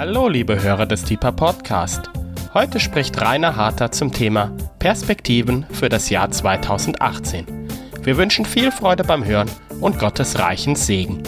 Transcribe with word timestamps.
Hallo, 0.00 0.28
liebe 0.28 0.62
Hörer 0.62 0.86
des 0.86 1.04
Deeper 1.04 1.30
Podcast. 1.30 2.08
Heute 2.54 2.80
spricht 2.80 3.20
Rainer 3.20 3.54
Harter 3.56 3.92
zum 3.92 4.10
Thema 4.10 4.50
Perspektiven 4.78 5.66
für 5.72 5.90
das 5.90 6.08
Jahr 6.08 6.30
2018. 6.30 7.68
Wir 8.00 8.16
wünschen 8.16 8.46
viel 8.46 8.72
Freude 8.72 9.04
beim 9.04 9.26
Hören 9.26 9.50
und 9.82 9.98
Gottes 9.98 10.38
reichen 10.38 10.74
Segen. 10.74 11.22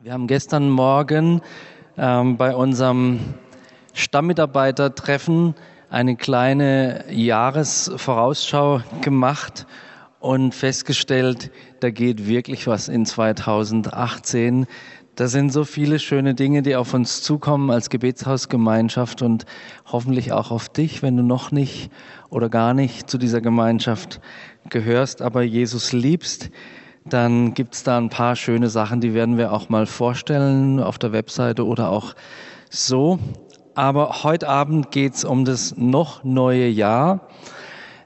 Wir 0.00 0.12
haben 0.12 0.28
gestern 0.28 0.70
Morgen 0.70 1.42
ähm, 1.98 2.36
bei 2.36 2.54
unserem 2.54 3.34
Stammmitarbeitertreffen 3.92 5.56
eine 5.90 6.14
kleine 6.14 7.06
Jahresvorausschau 7.10 8.82
gemacht 9.00 9.66
und 10.20 10.54
festgestellt, 10.54 11.50
da 11.80 11.90
geht 11.90 12.26
wirklich 12.26 12.66
was 12.66 12.88
in 12.88 13.06
2018. 13.06 14.66
Da 15.14 15.28
sind 15.28 15.50
so 15.50 15.64
viele 15.64 15.98
schöne 15.98 16.34
Dinge, 16.34 16.62
die 16.62 16.76
auf 16.76 16.92
uns 16.92 17.22
zukommen 17.22 17.70
als 17.70 17.88
Gebetshausgemeinschaft 17.88 19.22
und 19.22 19.46
hoffentlich 19.86 20.32
auch 20.32 20.50
auf 20.50 20.68
dich, 20.68 21.02
wenn 21.02 21.16
du 21.16 21.22
noch 21.22 21.52
nicht 21.52 21.90
oder 22.28 22.48
gar 22.48 22.74
nicht 22.74 23.08
zu 23.08 23.16
dieser 23.16 23.40
Gemeinschaft 23.40 24.20
gehörst, 24.68 25.22
aber 25.22 25.42
Jesus 25.42 25.92
liebst. 25.92 26.50
Dann 27.06 27.54
gibt's 27.54 27.84
da 27.84 27.96
ein 27.96 28.10
paar 28.10 28.36
schöne 28.36 28.68
Sachen, 28.68 29.00
die 29.00 29.14
werden 29.14 29.38
wir 29.38 29.52
auch 29.52 29.68
mal 29.68 29.86
vorstellen 29.86 30.80
auf 30.80 30.98
der 30.98 31.12
Webseite 31.12 31.64
oder 31.64 31.90
auch 31.90 32.14
so. 32.68 33.18
Aber 33.74 34.22
heute 34.24 34.48
Abend 34.48 34.90
geht's 34.90 35.24
um 35.24 35.44
das 35.44 35.76
noch 35.76 36.24
neue 36.24 36.66
Jahr. 36.66 37.28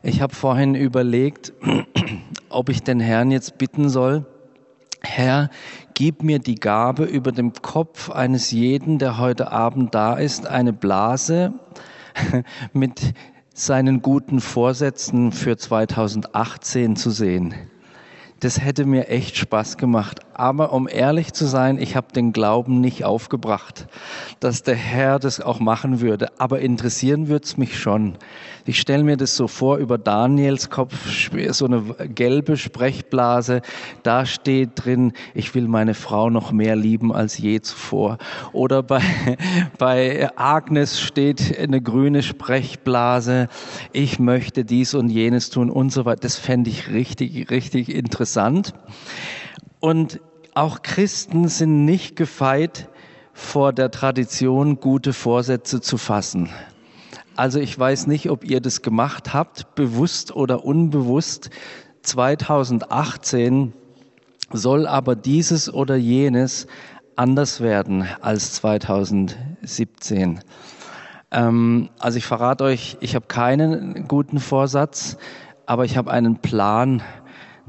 Ich 0.03 0.21
habe 0.23 0.35
vorhin 0.35 0.75
überlegt, 0.75 1.53
ob 2.49 2.69
ich 2.69 2.83
den 2.83 3.01
Herrn 3.01 3.31
jetzt 3.31 3.59
bitten 3.59 3.89
soll, 3.89 4.25
Herr, 5.03 5.51
gib 5.95 6.23
mir 6.23 6.39
die 6.39 6.57
Gabe 6.57 7.05
über 7.05 7.33
dem 7.33 7.53
Kopf 7.55 8.11
eines 8.11 8.51
jeden, 8.51 8.99
der 8.99 9.19
heute 9.19 9.51
Abend 9.51 9.95
da 9.95 10.15
ist, 10.15 10.47
eine 10.47 10.73
Blase 10.73 11.55
mit 12.73 13.15
seinen 13.55 14.03
guten 14.03 14.41
Vorsätzen 14.41 15.33
für 15.33 15.57
2018 15.57 16.97
zu 16.97 17.11
sehen 17.11 17.55
das 18.41 18.61
hätte 18.61 18.87
mir 18.87 19.09
echt 19.09 19.37
Spaß 19.37 19.77
gemacht. 19.77 20.21
Aber 20.41 20.73
um 20.73 20.89
ehrlich 20.89 21.35
zu 21.35 21.45
sein, 21.45 21.77
ich 21.79 21.97
habe 21.97 22.15
den 22.15 22.33
Glauben 22.33 22.81
nicht 22.81 23.05
aufgebracht, 23.05 23.87
dass 24.41 24.63
der 24.63 24.75
Herr 24.75 25.19
das 25.19 25.39
auch 25.39 25.61
machen 25.61 26.01
würde. 26.01 26.29
Aber 26.39 26.61
interessieren 26.61 27.29
würde 27.29 27.45
es 27.45 27.59
mich 27.59 27.79
schon. 27.79 28.15
Ich 28.65 28.81
stelle 28.81 29.05
mir 29.05 29.19
das 29.19 29.37
so 29.37 29.49
vor, 29.49 29.77
über 29.77 29.99
Daniels 29.99 30.71
Kopf 30.71 30.95
so 31.51 31.67
eine 31.67 31.83
gelbe 32.09 32.57
Sprechblase. 32.57 33.61
Da 34.03 34.25
steht 34.25 34.71
drin, 34.77 35.13
ich 35.35 35.55
will 35.55 35.69
meine 35.69 35.93
Frau 35.93 36.31
noch 36.31 36.53
mehr 36.53 36.75
lieben 36.75 37.13
als 37.13 37.37
je 37.37 37.61
zuvor. 37.61 38.17
Oder 38.55 38.83
bei, 38.83 39.03
bei 39.79 40.31
Agnes 40.37 41.03
steht 41.03 41.59
eine 41.59 41.83
grüne 41.83 42.23
Sprechblase, 42.23 43.49
ich 43.93 44.19
möchte 44.19 44.65
dies 44.65 44.95
und 44.95 45.11
jenes 45.11 45.51
tun 45.51 45.69
und 45.69 45.93
so 45.93 46.07
weiter. 46.07 46.21
Das 46.23 46.37
fände 46.37 46.71
ich 46.71 46.89
richtig, 46.89 47.51
richtig 47.51 47.95
interessant. 47.95 48.73
Und 49.81 50.21
auch 50.55 50.83
Christen 50.83 51.49
sind 51.49 51.85
nicht 51.85 52.17
gefeit 52.17 52.89
vor 53.33 53.73
der 53.73 53.91
Tradition, 53.91 54.81
gute 54.81 55.13
Vorsätze 55.13 55.81
zu 55.81 55.97
fassen. 55.97 56.51
Also 57.37 57.59
ich 57.59 57.79
weiß 57.79 58.07
nicht, 58.07 58.29
ob 58.31 58.45
ihr 58.45 58.61
das 58.61 58.83
gemacht 58.83 59.33
habt, 59.33 59.75
bewusst 59.75 60.35
oder 60.35 60.65
unbewusst. 60.65 61.51
2018 62.03 63.73
soll 64.53 64.87
aber 64.87 65.17
dieses 65.17 65.73
oder 65.73 65.97
jenes 65.97 66.67
anders 67.17 67.61
werden 67.61 68.07
als 68.21 68.55
2017. 68.55 70.41
Ähm, 71.31 71.91
also 71.99 72.19
ich 72.19 72.27
verrate 72.27 72.65
euch, 72.65 72.97
ich 73.01 73.15
habe 73.15 73.27
keinen 73.27 74.09
guten 74.09 74.41
Vorsatz, 74.41 75.17
aber 75.67 75.85
ich 75.85 75.97
habe 75.97 76.11
einen 76.11 76.39
Plan, 76.39 77.03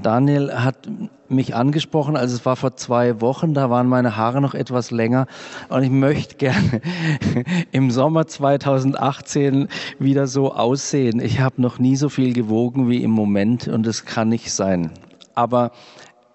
Daniel 0.04 0.52
hat 0.54 0.90
mich 1.30 1.56
angesprochen, 1.56 2.18
also 2.18 2.36
es 2.36 2.46
war 2.46 2.56
vor 2.56 2.76
zwei 2.76 3.22
Wochen, 3.22 3.54
da 3.54 3.70
waren 3.70 3.88
meine 3.88 4.18
Haare 4.18 4.42
noch 4.42 4.54
etwas 4.54 4.92
länger 4.92 5.28
und 5.70 5.84
ich 5.84 5.90
möchte 5.90 6.36
gerne 6.36 6.82
im 7.72 7.92
Sommer 7.92 8.28
2018 8.28 9.68
wieder 10.00 10.28
so 10.28 10.54
aussehen. 10.54 11.20
Ich 11.22 11.40
habe 11.40 11.62
noch 11.62 11.80
nie 11.80 11.96
so 11.96 12.10
viel 12.10 12.34
gewogen 12.34 12.90
wie 12.90 13.04
im 13.04 13.12
Moment 13.12 13.68
und 13.68 13.88
es 13.88 14.06
kann 14.06 14.30
nicht 14.30 14.52
sein. 14.52 14.92
Aber 15.36 15.72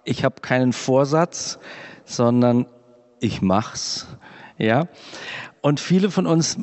ich 0.05 0.25
habe 0.25 0.41
keinen 0.41 0.73
Vorsatz, 0.73 1.59
sondern 2.05 2.67
ich 3.21 3.43
mach's. 3.43 4.07
Ja? 4.57 4.87
Und 5.61 5.81
viele 5.81 6.11
von 6.11 6.27
uns 6.27 6.59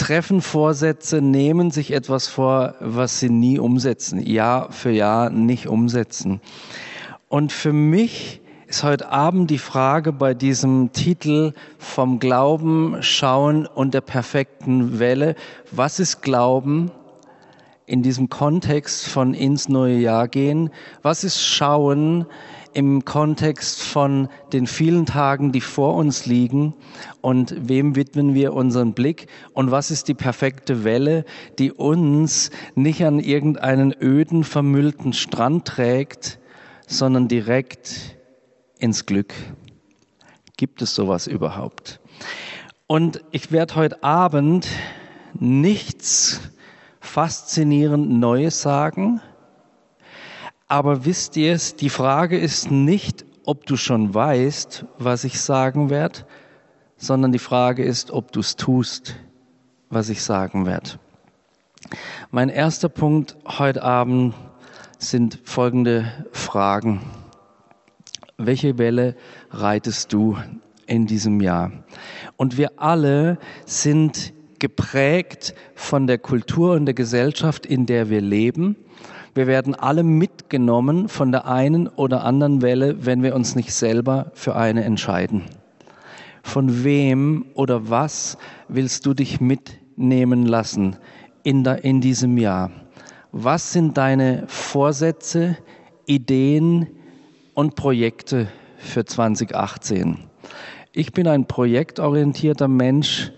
treffen 0.00 0.40
Vorsätze, 0.40 1.20
nehmen 1.20 1.70
sich 1.70 1.92
etwas 1.92 2.26
vor, 2.26 2.74
was 2.80 3.20
sie 3.20 3.28
nie 3.28 3.58
umsetzen, 3.58 4.18
Jahr 4.18 4.72
für 4.72 4.90
Jahr 4.90 5.28
nicht 5.28 5.68
umsetzen. 5.68 6.40
Und 7.28 7.52
für 7.52 7.74
mich 7.74 8.40
ist 8.66 8.82
heute 8.82 9.10
Abend 9.10 9.50
die 9.50 9.58
Frage 9.58 10.12
bei 10.12 10.32
diesem 10.32 10.92
Titel 10.92 11.52
vom 11.78 12.18
Glauben 12.18 12.96
schauen 13.02 13.66
und 13.66 13.92
der 13.92 14.00
perfekten 14.00 14.98
Welle, 14.98 15.34
was 15.70 16.00
ist 16.00 16.22
Glauben 16.22 16.90
in 17.84 18.02
diesem 18.02 18.30
Kontext 18.30 19.06
von 19.06 19.34
ins 19.34 19.68
neue 19.68 19.98
Jahr 19.98 20.28
gehen? 20.28 20.70
Was 21.02 21.24
ist 21.24 21.44
Schauen 21.44 22.24
im 22.72 23.04
Kontext 23.04 23.82
von 23.82 24.28
den 24.52 24.66
vielen 24.66 25.06
Tagen, 25.06 25.52
die 25.52 25.60
vor 25.60 25.94
uns 25.94 26.26
liegen 26.26 26.74
und 27.20 27.54
wem 27.58 27.96
widmen 27.96 28.34
wir 28.34 28.52
unseren 28.52 28.92
Blick 28.92 29.26
und 29.52 29.70
was 29.70 29.90
ist 29.90 30.08
die 30.08 30.14
perfekte 30.14 30.84
Welle, 30.84 31.24
die 31.58 31.72
uns 31.72 32.50
nicht 32.74 33.04
an 33.04 33.18
irgendeinen 33.18 33.94
öden, 34.00 34.44
vermüllten 34.44 35.12
Strand 35.12 35.66
trägt, 35.66 36.38
sondern 36.86 37.28
direkt 37.28 38.16
ins 38.78 39.06
Glück. 39.06 39.34
Gibt 40.56 40.82
es 40.82 40.94
sowas 40.94 41.26
überhaupt? 41.26 42.00
Und 42.86 43.22
ich 43.30 43.52
werde 43.52 43.76
heute 43.76 44.02
Abend 44.02 44.66
nichts 45.34 46.40
faszinierend 47.00 48.10
Neues 48.10 48.60
sagen, 48.62 49.20
aber 50.70 51.04
wisst 51.04 51.36
ihr 51.36 51.52
es, 51.52 51.74
die 51.74 51.90
Frage 51.90 52.38
ist 52.38 52.70
nicht, 52.70 53.24
ob 53.44 53.66
du 53.66 53.76
schon 53.76 54.14
weißt, 54.14 54.84
was 54.98 55.24
ich 55.24 55.40
sagen 55.40 55.90
werde, 55.90 56.20
sondern 56.96 57.32
die 57.32 57.40
Frage 57.40 57.82
ist, 57.82 58.12
ob 58.12 58.30
du 58.30 58.38
es 58.38 58.54
tust, 58.54 59.16
was 59.88 60.08
ich 60.10 60.22
sagen 60.22 60.66
werde. 60.66 60.90
Mein 62.30 62.50
erster 62.50 62.88
Punkt 62.88 63.36
heute 63.58 63.82
Abend 63.82 64.32
sind 64.98 65.40
folgende 65.42 66.26
Fragen. 66.30 67.00
Welche 68.38 68.78
Welle 68.78 69.16
reitest 69.50 70.12
du 70.12 70.38
in 70.86 71.06
diesem 71.06 71.40
Jahr? 71.40 71.72
Und 72.36 72.58
wir 72.58 72.80
alle 72.80 73.38
sind 73.66 74.32
geprägt 74.60 75.52
von 75.74 76.06
der 76.06 76.18
Kultur 76.18 76.74
und 76.74 76.86
der 76.86 76.94
Gesellschaft, 76.94 77.66
in 77.66 77.86
der 77.86 78.08
wir 78.08 78.20
leben. 78.20 78.76
Wir 79.34 79.46
werden 79.46 79.76
alle 79.76 80.02
mitgenommen 80.02 81.08
von 81.08 81.30
der 81.30 81.46
einen 81.46 81.86
oder 81.86 82.24
anderen 82.24 82.62
Welle, 82.62 83.06
wenn 83.06 83.22
wir 83.22 83.34
uns 83.36 83.54
nicht 83.54 83.72
selber 83.72 84.32
für 84.34 84.56
eine 84.56 84.82
entscheiden. 84.82 85.44
Von 86.42 86.82
wem 86.82 87.46
oder 87.54 87.90
was 87.90 88.38
willst 88.68 89.06
du 89.06 89.14
dich 89.14 89.40
mitnehmen 89.40 90.46
lassen 90.46 90.96
in, 91.44 91.62
der, 91.62 91.84
in 91.84 92.00
diesem 92.00 92.38
Jahr? 92.38 92.72
Was 93.30 93.72
sind 93.72 93.96
deine 93.96 94.44
Vorsätze, 94.48 95.56
Ideen 96.06 96.88
und 97.54 97.76
Projekte 97.76 98.48
für 98.78 99.04
2018? 99.04 100.18
Ich 100.92 101.12
bin 101.12 101.28
ein 101.28 101.46
projektorientierter 101.46 102.66
Mensch 102.66 103.30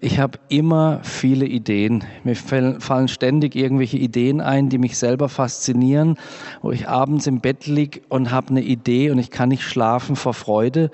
ich 0.00 0.18
habe 0.18 0.38
immer 0.48 1.00
viele 1.02 1.46
Ideen. 1.46 2.04
Mir 2.24 2.34
fallen 2.34 3.08
ständig 3.08 3.54
irgendwelche 3.54 3.98
Ideen 3.98 4.40
ein, 4.40 4.70
die 4.70 4.78
mich 4.78 4.96
selber 4.96 5.28
faszinieren, 5.28 6.16
wo 6.62 6.72
ich 6.72 6.88
abends 6.88 7.26
im 7.26 7.40
Bett 7.40 7.66
lieg 7.66 8.02
und 8.08 8.30
habe 8.30 8.48
eine 8.48 8.62
Idee 8.62 9.10
und 9.10 9.18
ich 9.18 9.30
kann 9.30 9.50
nicht 9.50 9.62
schlafen 9.62 10.16
vor 10.16 10.32
Freude 10.32 10.90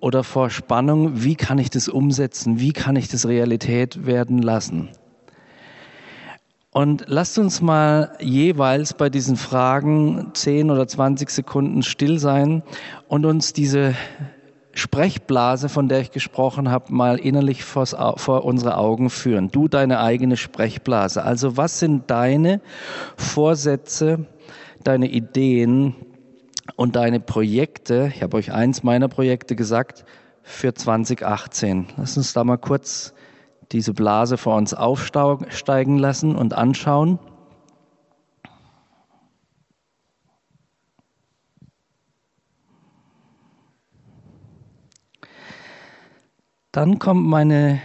oder 0.00 0.22
vor 0.22 0.50
Spannung. 0.50 1.22
Wie 1.22 1.34
kann 1.34 1.58
ich 1.58 1.70
das 1.70 1.88
umsetzen? 1.88 2.60
Wie 2.60 2.72
kann 2.72 2.96
ich 2.96 3.08
das 3.08 3.26
Realität 3.26 4.04
werden 4.04 4.42
lassen? 4.42 4.90
Und 6.72 7.04
lasst 7.06 7.38
uns 7.38 7.60
mal 7.62 8.16
jeweils 8.20 8.94
bei 8.94 9.08
diesen 9.08 9.36
Fragen 9.36 10.30
10 10.34 10.70
oder 10.70 10.86
20 10.86 11.30
Sekunden 11.30 11.82
still 11.82 12.18
sein 12.18 12.62
und 13.08 13.26
uns 13.26 13.52
diese 13.52 13.94
Sprechblase, 14.74 15.68
von 15.68 15.88
der 15.88 16.00
ich 16.00 16.10
gesprochen 16.10 16.70
habe, 16.70 16.92
mal 16.92 17.18
innerlich 17.18 17.62
vor 17.62 18.44
unsere 18.44 18.78
Augen 18.78 19.10
führen. 19.10 19.50
Du 19.50 19.68
deine 19.68 20.00
eigene 20.00 20.36
Sprechblase. 20.36 21.22
Also 21.22 21.56
was 21.56 21.78
sind 21.78 22.10
deine 22.10 22.60
Vorsätze, 23.16 24.26
deine 24.82 25.08
Ideen 25.08 25.94
und 26.76 26.96
deine 26.96 27.20
Projekte, 27.20 28.12
ich 28.14 28.22
habe 28.22 28.36
euch 28.36 28.52
eins 28.52 28.82
meiner 28.82 29.08
Projekte 29.08 29.56
gesagt, 29.56 30.04
für 30.42 30.74
2018. 30.74 31.86
Lass 31.96 32.16
uns 32.16 32.32
da 32.32 32.42
mal 32.42 32.56
kurz 32.56 33.12
diese 33.72 33.94
Blase 33.94 34.36
vor 34.38 34.56
uns 34.56 34.74
aufsteigen 34.74 35.98
lassen 35.98 36.34
und 36.34 36.54
anschauen. 36.54 37.18
Dann 46.72 46.98
kommt 46.98 47.26
meine 47.26 47.82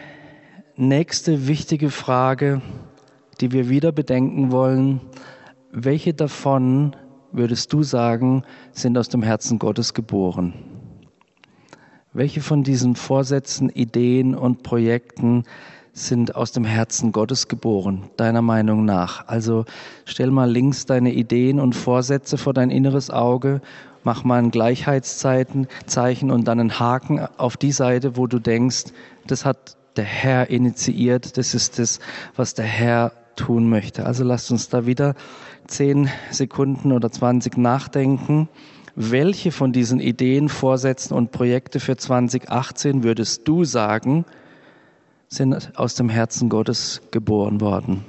nächste 0.78 1.50
wichtige 1.50 1.90
Frage, 1.90 2.62
die 3.42 3.52
wir 3.52 3.68
wieder 3.68 3.92
bedenken 3.92 4.54
wollen. 4.54 5.02
Welche 5.74 6.14
davon 6.14 6.96
würdest 7.34 7.74
du 7.74 7.84
sagen, 7.84 8.44
sind 8.72 8.98
aus 8.98 9.10
dem 9.10 9.24
Herzen 9.24 9.60
Gottes 9.60 9.94
geboren? 9.94 10.54
Welche 12.14 12.40
von 12.40 12.64
diesen 12.64 12.96
Vorsätzen, 12.96 13.68
Ideen 13.68 14.34
und 14.34 14.64
Projekten 14.64 15.44
sind 15.92 16.38
aus 16.38 16.54
dem 16.54 16.64
Herzen 16.64 17.12
Gottes 17.12 17.50
geboren, 17.50 18.10
deiner 18.16 18.42
Meinung 18.42 18.86
nach? 18.86 19.28
Also 19.28 19.66
stell 20.06 20.32
mal 20.32 20.50
links 20.50 20.86
deine 20.86 21.12
Ideen 21.12 21.60
und 21.60 21.76
Vorsätze 21.76 22.38
vor 22.38 22.54
dein 22.54 22.70
inneres 22.70 23.10
Auge, 23.10 23.60
mach 24.08 24.24
mal 24.24 24.40
ein 24.40 24.52
Gleichheitszeichen 24.52 25.68
und 26.32 26.48
dann 26.48 26.62
einen 26.62 26.80
Haken 26.80 27.20
auf 27.36 27.58
die 27.58 27.74
Seite, 27.74 28.16
wo 28.16 28.26
du 28.26 28.40
denkst, 28.40 28.86
das 29.28 29.44
hat 29.44 29.76
der 29.98 30.06
Herr 30.06 30.50
initiiert, 30.50 31.38
das 31.38 31.54
ist 31.54 31.78
das, 31.78 32.00
was 32.34 32.54
der 32.54 32.64
Herr 32.64 33.12
tun 33.36 33.68
möchte. 33.68 34.06
Also 34.06 34.24
lasst 34.24 34.50
uns 34.50 34.70
da 34.70 34.86
wieder 34.86 35.14
zehn 35.68 36.10
Sekunden 36.32 36.94
oder 36.94 37.12
20 37.12 37.58
nachdenken. 37.58 38.48
Welche 38.96 39.52
von 39.52 39.74
diesen 39.74 40.00
Ideen, 40.00 40.48
Vorsätzen 40.48 41.14
und 41.14 41.34
Projekte 41.34 41.82
für 41.82 41.98
2018 41.98 43.04
würdest 43.04 43.46
du 43.46 43.66
sagen, 43.66 44.24
sind 45.28 45.78
aus 45.78 45.96
dem 45.96 46.08
Herzen 46.08 46.48
Gottes 46.48 47.02
geboren 47.12 47.60
worden? 47.60 48.06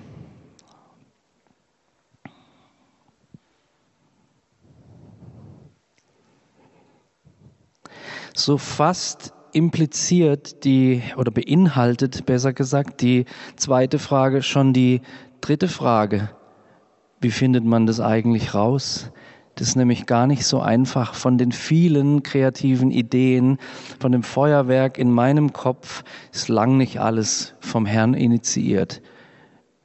So 8.38 8.56
fast 8.56 9.34
impliziert 9.52 10.62
die 10.62 11.02
oder 11.16 11.32
beinhaltet 11.32 12.24
besser 12.24 12.52
gesagt 12.52 13.00
die 13.02 13.24
zweite 13.56 13.98
Frage 13.98 14.42
schon 14.42 14.72
die 14.72 15.00
dritte 15.40 15.66
Frage. 15.66 16.30
Wie 17.20 17.32
findet 17.32 17.64
man 17.64 17.86
das 17.86 17.98
eigentlich 17.98 18.54
raus? 18.54 19.10
Das 19.56 19.66
ist 19.66 19.74
nämlich 19.74 20.06
gar 20.06 20.28
nicht 20.28 20.46
so 20.46 20.60
einfach. 20.60 21.14
Von 21.14 21.36
den 21.36 21.50
vielen 21.50 22.22
kreativen 22.22 22.92
Ideen, 22.92 23.58
von 23.98 24.12
dem 24.12 24.22
Feuerwerk 24.22 24.98
in 24.98 25.10
meinem 25.10 25.52
Kopf 25.52 26.04
ist 26.32 26.48
lang 26.48 26.76
nicht 26.76 27.00
alles 27.00 27.54
vom 27.58 27.86
Herrn 27.86 28.14
initiiert. 28.14 29.02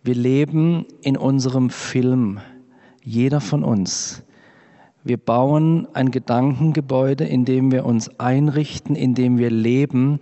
Wir 0.03 0.13
leben 0.13 0.85
in 1.01 1.17
unserem 1.17 1.71
Film, 1.71 2.39
jeder 3.01 3.41
von 3.41 3.63
uns. 3.63 4.23
Wir 5.05 5.17
bauen 5.17 5.87
ein 5.93 6.11
Gedankengebäude, 6.11 7.25
in 7.25 7.43
dem 7.43 7.73
wir 7.73 7.85
uns 7.85 8.19
einrichten, 8.21 8.95
in 8.95 9.15
dem 9.15 9.37
wir 9.37 9.49
leben. 9.49 10.21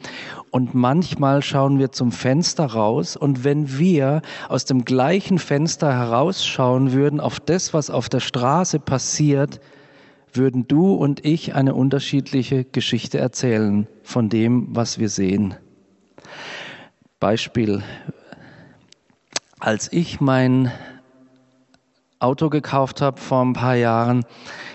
Und 0.50 0.74
manchmal 0.74 1.44
schauen 1.44 1.78
wir 1.78 1.92
zum 1.92 2.12
Fenster 2.12 2.66
raus. 2.66 3.16
Und 3.16 3.44
wenn 3.44 3.78
wir 3.78 4.24
aus 4.50 4.66
dem 4.66 4.84
gleichen 4.84 5.38
Fenster 5.38 5.94
herausschauen 5.94 6.94
würden 6.94 7.20
auf 7.20 7.40
das, 7.40 7.76
was 7.76 7.92
auf 7.92 8.10
der 8.10 8.22
Straße 8.22 8.80
passiert, 8.80 9.60
würden 10.34 10.68
du 10.68 10.94
und 10.96 11.26
ich 11.26 11.54
eine 11.54 11.76
unterschiedliche 11.76 12.64
Geschichte 12.64 13.20
erzählen 13.20 13.88
von 14.02 14.30
dem, 14.30 14.68
was 14.76 14.98
wir 14.98 15.10
sehen. 15.10 15.54
Beispiel. 17.20 17.84
Als 19.60 19.94
ich 19.94 20.20
mein 20.20 20.72
Auto 22.22 22.50
gekauft 22.50 23.02
habe 23.02 23.20
vor 23.20 23.44
ein 23.44 23.54
paar 23.54 23.76
Jahren, 23.76 24.24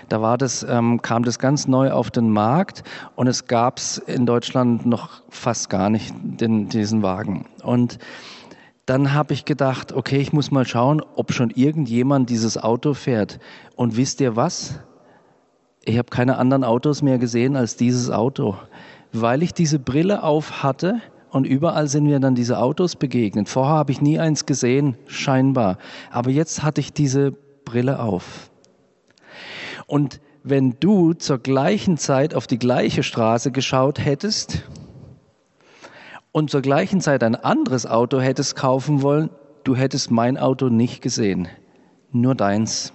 da 0.09 0.21
war 0.21 0.37
das, 0.37 0.63
ähm, 0.63 1.01
kam 1.01 1.23
das 1.23 1.39
ganz 1.39 1.67
neu 1.67 1.91
auf 1.91 2.11
den 2.11 2.29
Markt 2.29 2.83
und 3.15 3.27
es 3.27 3.47
gab 3.47 3.77
es 3.77 3.97
in 3.97 4.25
Deutschland 4.25 4.85
noch 4.85 5.21
fast 5.29 5.69
gar 5.69 5.89
nicht, 5.89 6.13
den, 6.21 6.69
diesen 6.69 7.03
Wagen. 7.03 7.45
Und 7.63 7.99
dann 8.85 9.13
habe 9.13 9.33
ich 9.33 9.43
gedacht, 9.43 9.91
okay, 9.91 10.17
ich 10.17 10.31
muss 10.31 10.49
mal 10.49 10.65
schauen, 10.65 11.01
ob 11.15 11.33
schon 11.33 11.49
irgendjemand 11.49 12.29
dieses 12.29 12.57
Auto 12.57 12.93
fährt. 12.93 13.39
Und 13.75 13.97
wisst 13.97 14.21
ihr 14.21 14.35
was? 14.37 14.79
Ich 15.83 15.97
habe 15.97 16.09
keine 16.09 16.37
anderen 16.37 16.63
Autos 16.63 17.01
mehr 17.01 17.17
gesehen 17.17 17.55
als 17.55 17.75
dieses 17.75 18.09
Auto, 18.09 18.55
weil 19.11 19.43
ich 19.43 19.53
diese 19.53 19.79
Brille 19.79 20.23
auf 20.23 20.63
hatte 20.63 21.01
und 21.31 21.45
überall 21.45 21.87
sind 21.87 22.05
mir 22.05 22.19
dann 22.19 22.35
diese 22.35 22.59
Autos 22.59 22.95
begegnet. 22.95 23.49
Vorher 23.49 23.75
habe 23.75 23.91
ich 23.91 24.01
nie 24.01 24.19
eins 24.19 24.45
gesehen, 24.45 24.97
scheinbar. 25.07 25.77
Aber 26.11 26.29
jetzt 26.29 26.63
hatte 26.63 26.81
ich 26.81 26.93
diese 26.93 27.31
Brille 27.65 27.99
auf. 27.99 28.49
Und 29.87 30.19
wenn 30.43 30.77
du 30.79 31.13
zur 31.13 31.39
gleichen 31.39 31.97
Zeit 31.97 32.33
auf 32.33 32.47
die 32.47 32.59
gleiche 32.59 33.03
Straße 33.03 33.51
geschaut 33.51 34.03
hättest 34.03 34.63
und 36.31 36.49
zur 36.49 36.61
gleichen 36.61 37.01
Zeit 37.01 37.23
ein 37.23 37.35
anderes 37.35 37.85
Auto 37.85 38.19
hättest 38.19 38.55
kaufen 38.55 39.01
wollen, 39.01 39.29
du 39.63 39.75
hättest 39.75 40.11
mein 40.11 40.37
Auto 40.37 40.69
nicht 40.69 41.01
gesehen, 41.01 41.49
nur 42.11 42.35
deins. 42.35 42.93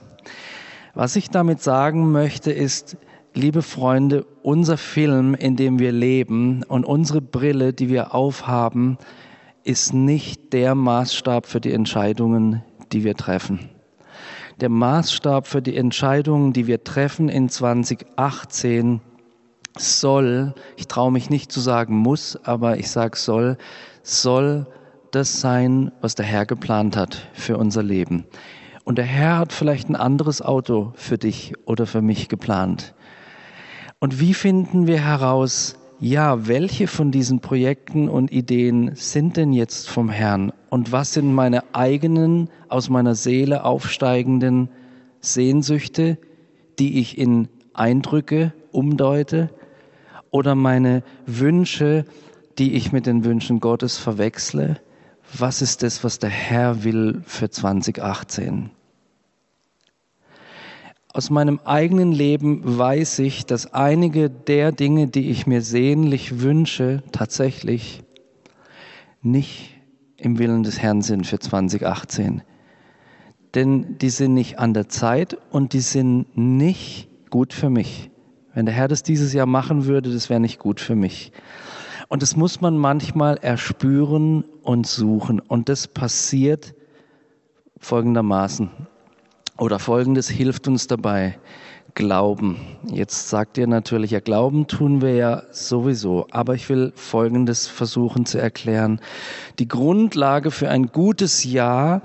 Was 0.95 1.17
ich 1.17 1.31
damit 1.31 1.63
sagen 1.63 2.13
möchte 2.13 2.53
ist, 2.53 2.97
liebe 3.35 3.63
Freunde, 3.63 4.27
unser 4.43 4.77
Film, 4.77 5.35
in 5.35 5.57
dem 5.57 5.79
wir 5.79 5.93
leben 5.93 6.65
und 6.65 6.85
unsere 6.85 7.21
Brille, 7.21 7.73
die 7.73 7.89
wir 7.89 8.15
aufhaben, 8.15 8.99
ist 9.65 9.95
nicht 9.95 10.53
der 10.53 10.75
Maßstab 10.75 11.47
für 11.47 11.61
die 11.61 11.73
Entscheidungen, 11.73 12.63
die 12.93 13.05
wir 13.05 13.17
treffen 13.17 13.71
der 14.63 14.69
Maßstab 14.69 15.49
für 15.49 15.61
die 15.61 15.77
Entscheidungen, 15.77 16.53
die 16.53 16.69
wir 16.69 16.85
treffen 16.85 17.29
in 17.29 17.49
2018, 17.49 19.01
soll, 19.77 20.55
ich 20.77 20.87
traue 20.87 21.11
mich 21.11 21.31
nicht 21.31 21.51
zu 21.51 21.59
sagen 21.59 21.97
muss, 21.97 22.39
aber 22.45 22.79
ich 22.79 22.91
sage 22.91 23.17
soll, 23.17 23.57
soll 24.03 24.67
das 25.11 25.41
sein, 25.41 25.91
was 26.01 26.15
der 26.15 26.27
Herr 26.27 26.47
geplant 26.47 26.97
hat 26.97 27.29
für 27.33 27.57
unser 27.57 27.83
Leben. 27.83 28.25
Und 28.85 28.99
der 28.99 29.05
Herr 29.05 29.39
hat 29.39 29.53
vielleicht 29.53 29.89
ein 29.89 29.97
anderes 29.97 30.43
Auto 30.43 30.93
für 30.95 31.19
dich 31.19 31.55
oder 31.65 31.87
für 31.87 32.03
mich 32.03 32.29
geplant. 32.29 32.95
Und 34.03 34.19
wie 34.19 34.35
finden 34.35 34.89
wir 34.89 34.99
heraus, 34.99 35.77
ja, 36.01 36.49
welche 36.49 36.89
von 36.89 37.13
diesen 37.13 37.39
Projekten 37.39 38.09
und 38.09 38.33
Ideen 38.33 38.97
sind 38.97 39.37
denn 39.37 39.53
jetzt 39.53 39.89
vom 39.89 40.09
Herrn? 40.09 40.53
Und 40.71 40.91
was 40.91 41.13
sind 41.13 41.33
meine 41.33 41.73
eigenen, 41.73 42.51
aus 42.69 42.91
meiner 42.91 43.15
Seele 43.15 43.63
aufsteigenden 43.63 44.71
Sehnsüchte, 45.21 46.19
die 46.81 46.99
ich 46.99 47.17
in 47.17 47.47
Eindrücke 47.75 48.53
umdeute? 48.73 49.51
Oder 50.33 50.57
meine 50.57 51.05
Wünsche, 51.27 52.05
die 52.59 52.75
ich 52.75 52.91
mit 52.91 53.07
den 53.07 53.25
Wünschen 53.25 53.61
Gottes 53.61 53.99
verwechsle? 53.99 54.81
Was 55.39 55.63
ist 55.63 55.85
das, 55.85 56.03
was 56.03 56.19
der 56.19 56.31
Herr 56.31 56.83
will 56.83 57.23
für 57.25 57.51
2018? 57.51 58.71
Aus 61.15 61.29
meinem 61.29 61.61
eigenen 61.65 62.11
Leben 62.11 62.63
weiß 62.65 63.19
ich, 63.19 63.45
dass 63.45 63.75
einige 63.75 64.31
der 64.31 64.73
Dinge, 64.73 65.09
die 65.09 65.29
ich 65.29 65.47
mir 65.47 65.61
sehnlich 65.61 66.41
wünsche, 66.41 67.03
tatsächlich 67.13 68.03
nicht 69.21 69.79
im 70.17 70.39
Willen 70.39 70.63
des 70.63 70.81
Herrn 70.81 71.03
sind 71.03 71.27
für 71.27 71.39
2018. 71.39 72.43
Denn 73.55 73.99
die 73.99 74.09
sind 74.09 74.33
nicht 74.33 74.59
an 74.59 74.73
der 74.73 74.89
Zeit 74.89 75.37
und 75.51 75.75
die 75.75 75.81
sind 75.81 76.35
nicht 76.35 77.11
gut 77.29 77.53
für 77.53 77.69
mich. 77.69 78.11
Wenn 78.55 78.65
der 78.65 78.75
Herr 78.75 78.89
das 78.89 79.03
dieses 79.03 79.35
Jahr 79.35 79.47
machen 79.47 79.85
würde, 79.85 80.11
das 80.11 80.31
wäre 80.31 80.41
nicht 80.41 80.59
gut 80.59 80.81
für 80.81 80.97
mich. 80.97 81.33
Und 82.09 82.23
das 82.23 82.37
muss 82.37 82.63
man 82.63 82.79
manchmal 82.79 83.37
erspüren 83.37 84.45
und 84.63 84.87
suchen. 84.87 85.41
Und 85.41 85.69
das 85.69 85.89
passiert 85.89 86.75
folgendermaßen. 87.79 88.71
Oder 89.59 89.79
folgendes 89.79 90.29
hilft 90.29 90.67
uns 90.69 90.87
dabei. 90.87 91.39
Glauben. 91.95 92.57
Jetzt 92.91 93.29
sagt 93.29 93.59
ihr 93.59 93.67
natürlich, 93.67 94.13
ja, 94.13 94.21
Glauben 94.21 94.67
tun 94.67 95.03
wir 95.03 95.15
ja 95.15 95.43
sowieso. 95.51 96.27
Aber 96.31 96.55
ich 96.55 96.69
will 96.71 96.93
Folgendes 96.97 97.69
versuchen 97.69 98.25
zu 98.25 98.39
erklären. 98.39 99.01
Die 99.59 99.69
Grundlage 99.69 100.51
für 100.51 100.71
ein 100.71 100.87
gutes 100.87 101.45
Ja 101.45 102.01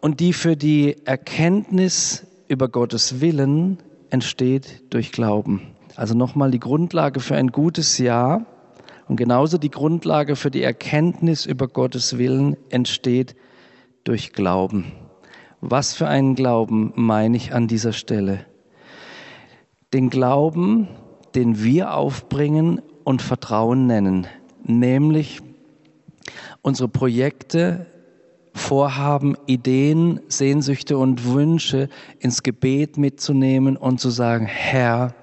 und 0.00 0.18
die 0.18 0.32
für 0.32 0.56
die 0.56 0.96
Erkenntnis 1.06 2.26
über 2.48 2.68
Gottes 2.68 3.20
Willen 3.20 3.78
entsteht 4.10 4.82
durch 4.90 5.12
Glauben. 5.12 5.60
Also 5.94 6.14
nochmal 6.14 6.50
die 6.50 6.60
Grundlage 6.60 7.20
für 7.20 7.36
ein 7.36 7.48
gutes 7.48 7.98
Ja 7.98 8.44
und 9.06 9.16
genauso 9.16 9.56
die 9.58 9.70
Grundlage 9.70 10.34
für 10.34 10.50
die 10.50 10.62
Erkenntnis 10.62 11.46
über 11.46 11.68
Gottes 11.68 12.18
Willen 12.18 12.56
entsteht 12.70 13.36
durch 14.04 14.32
Glauben. 14.32 14.92
Was 15.60 15.94
für 15.94 16.06
einen 16.06 16.34
Glauben 16.36 16.92
meine 16.94 17.36
ich 17.36 17.52
an 17.52 17.66
dieser 17.66 17.92
Stelle? 17.92 18.46
Den 19.92 20.08
Glauben, 20.08 20.88
den 21.34 21.62
wir 21.62 21.94
aufbringen 21.94 22.80
und 23.02 23.22
Vertrauen 23.22 23.86
nennen, 23.86 24.26
nämlich 24.62 25.40
unsere 26.62 26.88
Projekte, 26.88 27.86
Vorhaben, 28.54 29.36
Ideen, 29.46 30.20
Sehnsüchte 30.28 30.98
und 30.98 31.24
Wünsche 31.24 31.88
ins 32.18 32.42
Gebet 32.42 32.96
mitzunehmen 32.96 33.76
und 33.76 34.00
zu 34.00 34.10
sagen, 34.10 34.46
Herr, 34.46 35.14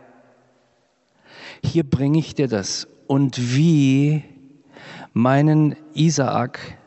hier 1.64 1.84
bringe 1.84 2.20
ich 2.20 2.36
dir 2.36 2.48
das. 2.48 2.88
Und 3.08 3.56
wie 3.56 4.24
meinen 5.14 5.76
Isaak 5.94 6.78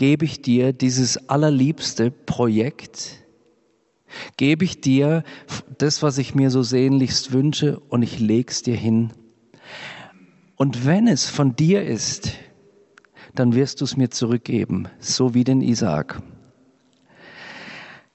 gebe 0.00 0.24
ich 0.24 0.40
dir 0.40 0.72
dieses 0.72 1.28
allerliebste 1.28 2.10
Projekt, 2.10 3.18
gebe 4.38 4.64
ich 4.64 4.80
dir 4.80 5.24
das, 5.76 6.02
was 6.02 6.16
ich 6.16 6.34
mir 6.34 6.50
so 6.50 6.62
sehnlichst 6.62 7.32
wünsche 7.32 7.78
und 7.90 8.00
ich 8.00 8.18
leg's 8.18 8.62
dir 8.62 8.76
hin. 8.76 9.10
Und 10.56 10.86
wenn 10.86 11.06
es 11.06 11.28
von 11.28 11.54
dir 11.54 11.84
ist, 11.84 12.32
dann 13.34 13.54
wirst 13.54 13.82
du 13.82 13.84
es 13.84 13.98
mir 13.98 14.08
zurückgeben, 14.08 14.88
so 15.00 15.34
wie 15.34 15.44
den 15.44 15.60
Isaak. 15.60 16.22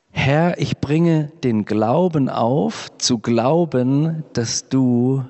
Herr, 0.10 0.60
ich 0.60 0.80
bringe 0.80 1.32
den 1.44 1.66
Glauben 1.66 2.30
auf, 2.30 2.98
zu 2.98 3.20
glauben, 3.20 4.24
dass 4.34 4.70
du 4.70 5.24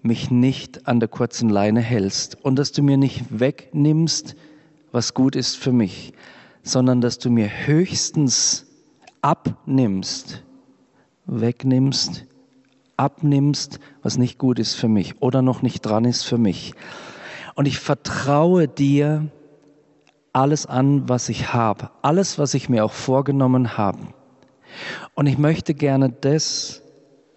mich 0.00 0.30
nicht 0.30 0.88
an 0.88 0.98
der 0.98 1.10
kurzen 1.10 1.50
Leine 1.50 1.82
hältst 1.82 2.42
und 2.42 2.56
dass 2.56 2.72
du 2.72 2.82
mir 2.82 2.96
nicht 2.96 3.38
wegnimmst, 3.38 4.34
was 4.92 5.14
gut 5.14 5.36
ist 5.36 5.56
für 5.56 5.72
mich, 5.72 6.12
sondern 6.62 7.00
dass 7.00 7.18
du 7.18 7.30
mir 7.30 7.48
höchstens 7.66 8.66
abnimmst, 9.22 10.42
wegnimmst, 11.26 12.26
abnimmst, 12.96 13.80
was 14.02 14.18
nicht 14.18 14.38
gut 14.38 14.58
ist 14.58 14.74
für 14.74 14.88
mich 14.88 15.22
oder 15.22 15.42
noch 15.42 15.62
nicht 15.62 15.80
dran 15.82 16.04
ist 16.04 16.22
für 16.22 16.38
mich. 16.38 16.74
Und 17.54 17.66
ich 17.66 17.78
vertraue 17.78 18.68
dir 18.68 19.28
alles 20.32 20.66
an, 20.66 21.08
was 21.08 21.28
ich 21.28 21.52
habe, 21.52 21.90
alles, 22.02 22.38
was 22.38 22.54
ich 22.54 22.68
mir 22.68 22.84
auch 22.84 22.92
vorgenommen 22.92 23.76
habe. 23.76 23.98
Und 25.14 25.26
ich 25.26 25.38
möchte 25.38 25.74
gerne 25.74 26.10
das 26.10 26.79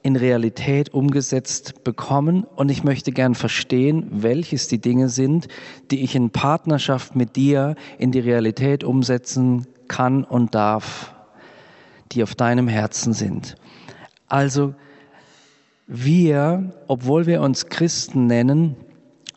in 0.03 0.17
Realität 0.17 0.93
umgesetzt 0.93 1.83
bekommen 1.85 2.43
und 2.43 2.69
ich 2.69 2.83
möchte 2.83 3.11
gern 3.11 3.35
verstehen, 3.35 4.07
welches 4.11 4.67
die 4.67 4.79
Dinge 4.79 5.07
sind, 5.07 5.47
die 5.91 6.03
ich 6.03 6.13
in 6.13 6.29
Partnerschaft 6.29 7.15
mit 7.15 7.37
dir 7.37 7.75
in 7.97 8.11
die 8.11 8.19
Realität 8.19 8.83
umsetzen 8.83 9.65
kann 9.87 10.25
und 10.25 10.53
darf, 10.53 11.15
die 12.11 12.21
auf 12.21 12.35
deinem 12.35 12.67
Herzen 12.67 13.13
sind. 13.13 13.55
Also 14.27 14.75
wir, 15.87 16.73
obwohl 16.87 17.25
wir 17.25 17.41
uns 17.41 17.67
Christen 17.67 18.27
nennen, 18.27 18.75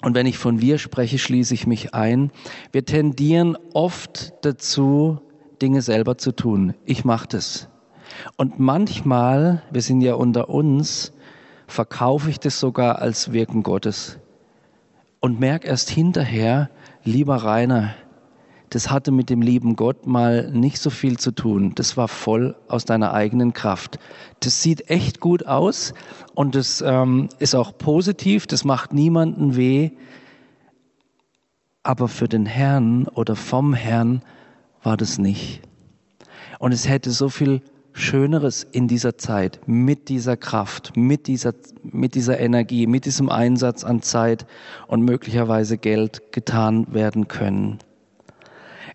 und 0.03 0.15
wenn 0.15 0.27
ich 0.27 0.37
von 0.37 0.61
wir 0.61 0.79
spreche, 0.79 1.19
schließe 1.19 1.55
ich 1.55 1.67
mich 1.67 1.95
ein, 1.95 2.31
wir 2.73 2.85
tendieren 2.85 3.57
oft 3.73 4.35
dazu, 4.43 5.21
Dinge 5.63 5.81
selber 5.81 6.19
zu 6.19 6.33
tun. 6.33 6.75
Ich 6.85 7.05
mache 7.05 7.29
das. 7.29 7.69
Und 8.37 8.59
manchmal, 8.59 9.63
wir 9.71 9.83
sind 9.83 10.01
ja 10.01 10.15
unter 10.15 10.49
uns, 10.49 11.13
verkaufe 11.67 12.31
ich 12.31 12.39
das 12.39 12.61
sogar 12.61 13.01
als 13.01 13.33
Wirken 13.33 13.63
Gottes 13.63 14.19
und 15.21 15.41
merke 15.41 15.67
erst 15.67 15.91
hinterher, 15.91 16.71
lieber 17.05 17.37
Rainer, 17.37 17.95
das 18.71 18.91
hatte 18.91 19.13
mit 19.13 19.31
dem 19.31 19.43
lieben 19.43 19.77
Gott 19.77 20.07
mal 20.07 20.51
nicht 20.51 20.79
so 20.79 20.91
viel 20.91 21.19
zu 21.19 21.31
tun. 21.31 21.73
Das 21.77 21.97
war 21.97 22.09
voll 22.09 22.57
aus 22.69 22.85
deiner 22.85 23.13
eigenen 23.13 23.53
Kraft. 23.53 23.99
Das 24.41 24.63
sieht 24.63 24.91
echt 24.91 25.21
gut 25.21 25.47
aus 25.47 25.95
und 26.35 26.55
das 26.55 26.83
ähm, 26.85 27.29
ist 27.39 27.55
auch 27.55 27.79
positiv, 27.79 28.47
das 28.47 28.65
macht 28.65 28.93
niemanden 28.93 29.57
weh. 29.57 29.91
Aber 31.85 32.09
für 32.09 32.29
den 32.29 32.47
Herrn 32.47 33.07
oder 33.07 33.37
vom 33.37 33.73
Herrn 33.73 34.23
war 34.83 34.97
das 34.97 35.19
nicht. 35.19 35.63
Und 36.59 36.73
es 36.73 36.89
hätte 36.89 37.11
so 37.13 37.29
viel 37.29 37.63
Schöneres 37.99 38.63
in 38.63 38.89
dieser 38.89 39.17
Zeit, 39.17 39.61
mit 39.65 40.11
dieser 40.11 40.37
Kraft, 40.37 40.99
mit 40.99 41.27
dieser, 41.27 41.55
mit 41.83 42.15
dieser 42.15 42.39
Energie, 42.39 42.87
mit 42.87 43.07
diesem 43.07 43.31
Einsatz 43.31 43.85
an 43.85 44.03
Zeit 44.03 44.47
und 44.87 45.01
möglicherweise 45.01 45.79
Geld 45.79 46.31
getan 46.31 46.93
werden 46.93 47.27
können. 47.27 47.79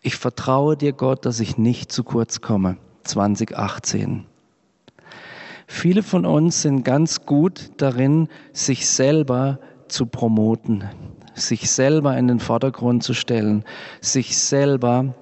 Ich 0.04 0.18
vertraue 0.18 0.78
dir, 0.78 0.94
Gott, 0.94 1.26
dass 1.26 1.40
ich 1.40 1.58
nicht 1.58 1.92
zu 1.92 2.04
kurz 2.04 2.42
komme. 2.42 2.78
2018. 3.04 4.26
Viele 5.66 6.04
von 6.04 6.28
uns 6.28 6.62
sind 6.62 6.84
ganz 6.84 7.26
gut 7.26 7.72
darin, 7.78 8.28
sich 8.54 8.88
selber 8.88 9.58
zu 9.88 10.06
promoten, 10.06 10.84
sich 11.34 11.72
selber 11.72 12.16
in 12.20 12.28
den 12.28 12.40
Vordergrund 12.40 13.02
zu 13.02 13.16
stellen, 13.16 13.64
sich 14.00 14.38
selber 14.38 15.16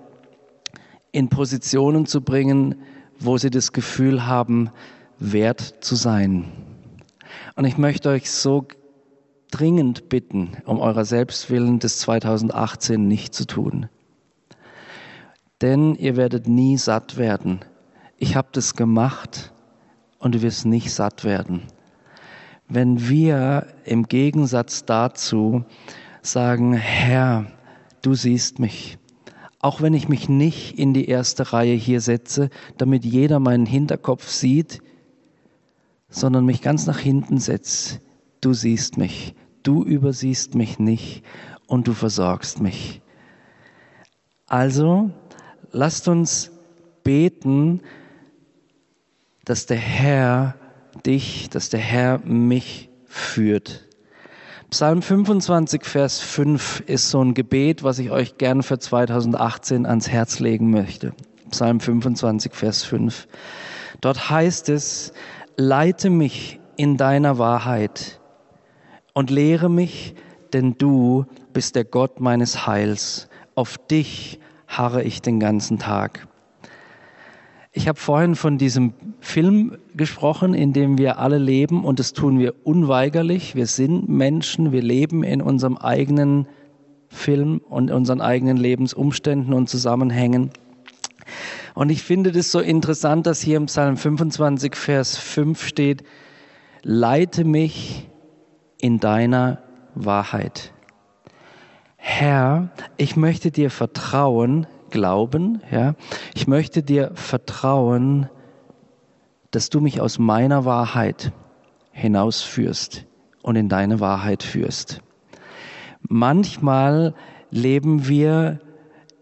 in 1.13 1.29
Positionen 1.29 2.07
zu 2.07 2.19
bringen, 2.19 2.75
wo 3.19 3.37
sie 3.37 3.49
das 3.49 3.73
Gefühl 3.73 4.25
haben, 4.25 4.69
wert 5.19 5.75
zu 5.81 5.95
sein. 5.95 6.45
Und 7.55 7.65
ich 7.65 7.77
möchte 7.77 8.09
euch 8.09 8.31
so 8.31 8.67
dringend 9.51 10.09
bitten, 10.09 10.57
um 10.65 10.79
eurer 10.79 11.05
Selbstwillen 11.05 11.79
des 11.79 11.99
2018 11.99 13.07
nicht 13.07 13.33
zu 13.33 13.45
tun. 13.45 13.89
Denn 15.61 15.95
ihr 15.95 16.15
werdet 16.15 16.47
nie 16.47 16.77
satt 16.77 17.17
werden. 17.17 17.59
Ich 18.17 18.35
habe 18.35 18.49
das 18.51 18.75
gemacht 18.75 19.51
und 20.19 20.35
du 20.35 20.41
wirst 20.41 20.65
nicht 20.65 20.93
satt 20.93 21.23
werden. 21.23 21.63
Wenn 22.67 23.09
wir 23.09 23.67
im 23.83 24.03
Gegensatz 24.03 24.85
dazu 24.85 25.65
sagen, 26.21 26.73
Herr, 26.73 27.47
du 28.01 28.13
siehst 28.13 28.59
mich, 28.59 28.98
auch 29.59 29.81
wenn 29.81 29.93
ich 29.93 30.07
mich 30.07 30.29
nicht 30.29 30.79
in 30.79 30.93
die 30.93 31.07
erste 31.07 31.51
Reihe 31.51 31.75
hier 31.75 32.01
setze, 32.01 32.49
damit 32.77 33.03
jeder 33.03 33.39
meinen 33.39 33.65
Hinterkopf 33.65 34.27
sieht, 34.29 34.81
sondern 36.09 36.45
mich 36.45 36.61
ganz 36.61 36.87
nach 36.87 36.99
hinten 36.99 37.39
setze. 37.39 37.99
Du 38.41 38.53
siehst 38.53 38.97
mich, 38.97 39.35
du 39.63 39.83
übersiehst 39.83 40.55
mich 40.55 40.79
nicht 40.79 41.23
und 41.67 41.87
du 41.87 41.93
versorgst 41.93 42.61
mich. 42.61 43.01
Also 44.47 45.11
lasst 45.71 46.07
uns 46.07 46.51
beten, 47.03 47.81
dass 49.43 49.65
der 49.65 49.77
Herr 49.77 50.55
dich, 51.05 51.49
dass 51.49 51.69
der 51.69 51.79
Herr 51.81 52.19
mich 52.19 52.89
führt. 53.05 53.88
Psalm 54.69 55.01
25, 55.01 55.83
Vers 55.83 56.19
5 56.19 56.81
ist 56.81 57.09
so 57.09 57.23
ein 57.23 57.33
Gebet, 57.33 57.83
was 57.83 57.97
ich 57.97 58.11
euch 58.11 58.37
gerne 58.37 58.61
für 58.61 58.77
2018 58.77 59.87
ans 59.87 60.09
Herz 60.09 60.39
legen 60.39 60.69
möchte. 60.69 61.13
Psalm 61.49 61.79
25, 61.79 62.53
Vers 62.53 62.83
5. 62.83 63.27
Dort 63.99 64.29
heißt 64.29 64.69
es, 64.69 65.11
leite 65.57 66.11
mich 66.11 66.59
in 66.77 66.97
deiner 66.97 67.39
Wahrheit 67.39 68.21
und 69.13 69.31
lehre 69.31 69.71
mich, 69.71 70.13
denn 70.53 70.75
du 70.77 71.25
bist 71.51 71.75
der 71.75 71.83
Gott 71.83 72.19
meines 72.19 72.67
Heils. 72.67 73.27
Auf 73.55 73.79
dich 73.79 74.39
harre 74.67 75.01
ich 75.01 75.23
den 75.23 75.39
ganzen 75.39 75.79
Tag. 75.79 76.28
Ich 77.71 77.87
habe 77.87 77.99
vorhin 77.99 78.35
von 78.35 78.57
diesem 78.57 78.93
Film 79.19 79.77
gesprochen, 79.95 80.55
in 80.55 80.73
dem 80.73 80.97
wir 80.97 81.19
alle 81.19 81.37
leben 81.37 81.85
und 81.85 81.99
das 81.99 82.13
tun 82.13 82.39
wir 82.39 82.55
unweigerlich. 82.65 83.53
Wir 83.53 83.67
sind 83.67 84.09
Menschen, 84.09 84.71
wir 84.71 84.81
leben 84.81 85.23
in 85.23 85.39
unserem 85.41 85.77
eigenen 85.77 86.47
Film 87.09 87.61
und 87.69 87.91
unseren 87.91 88.21
eigenen 88.21 88.57
Lebensumständen 88.57 89.53
und 89.53 89.69
Zusammenhängen. 89.69 90.49
Und 91.75 91.91
ich 91.91 92.01
finde 92.01 92.31
das 92.31 92.51
so 92.51 92.59
interessant, 92.59 93.27
dass 93.27 93.39
hier 93.39 93.57
im 93.57 93.67
Psalm 93.67 93.97
25, 93.97 94.75
Vers 94.75 95.17
5 95.17 95.63
steht, 95.63 96.03
leite 96.81 97.45
mich 97.45 98.09
in 98.79 98.99
deiner 98.99 99.61
Wahrheit. 99.93 100.73
Herr, 101.97 102.71
ich 102.97 103.15
möchte 103.15 103.51
dir 103.51 103.69
vertrauen, 103.69 104.65
glauben, 104.89 105.61
ja. 105.71 105.95
Ich 106.35 106.47
möchte 106.47 106.83
dir 106.83 107.11
vertrauen, 107.13 108.29
dass 109.51 109.69
du 109.69 109.81
mich 109.81 110.01
aus 110.01 110.19
meiner 110.19 110.65
Wahrheit 110.65 111.31
hinausführst 111.91 113.05
und 113.41 113.55
in 113.55 113.69
deine 113.69 113.99
Wahrheit 113.99 114.43
führst. 114.43 115.01
Manchmal 116.01 117.13
leben 117.51 118.07
wir 118.07 118.59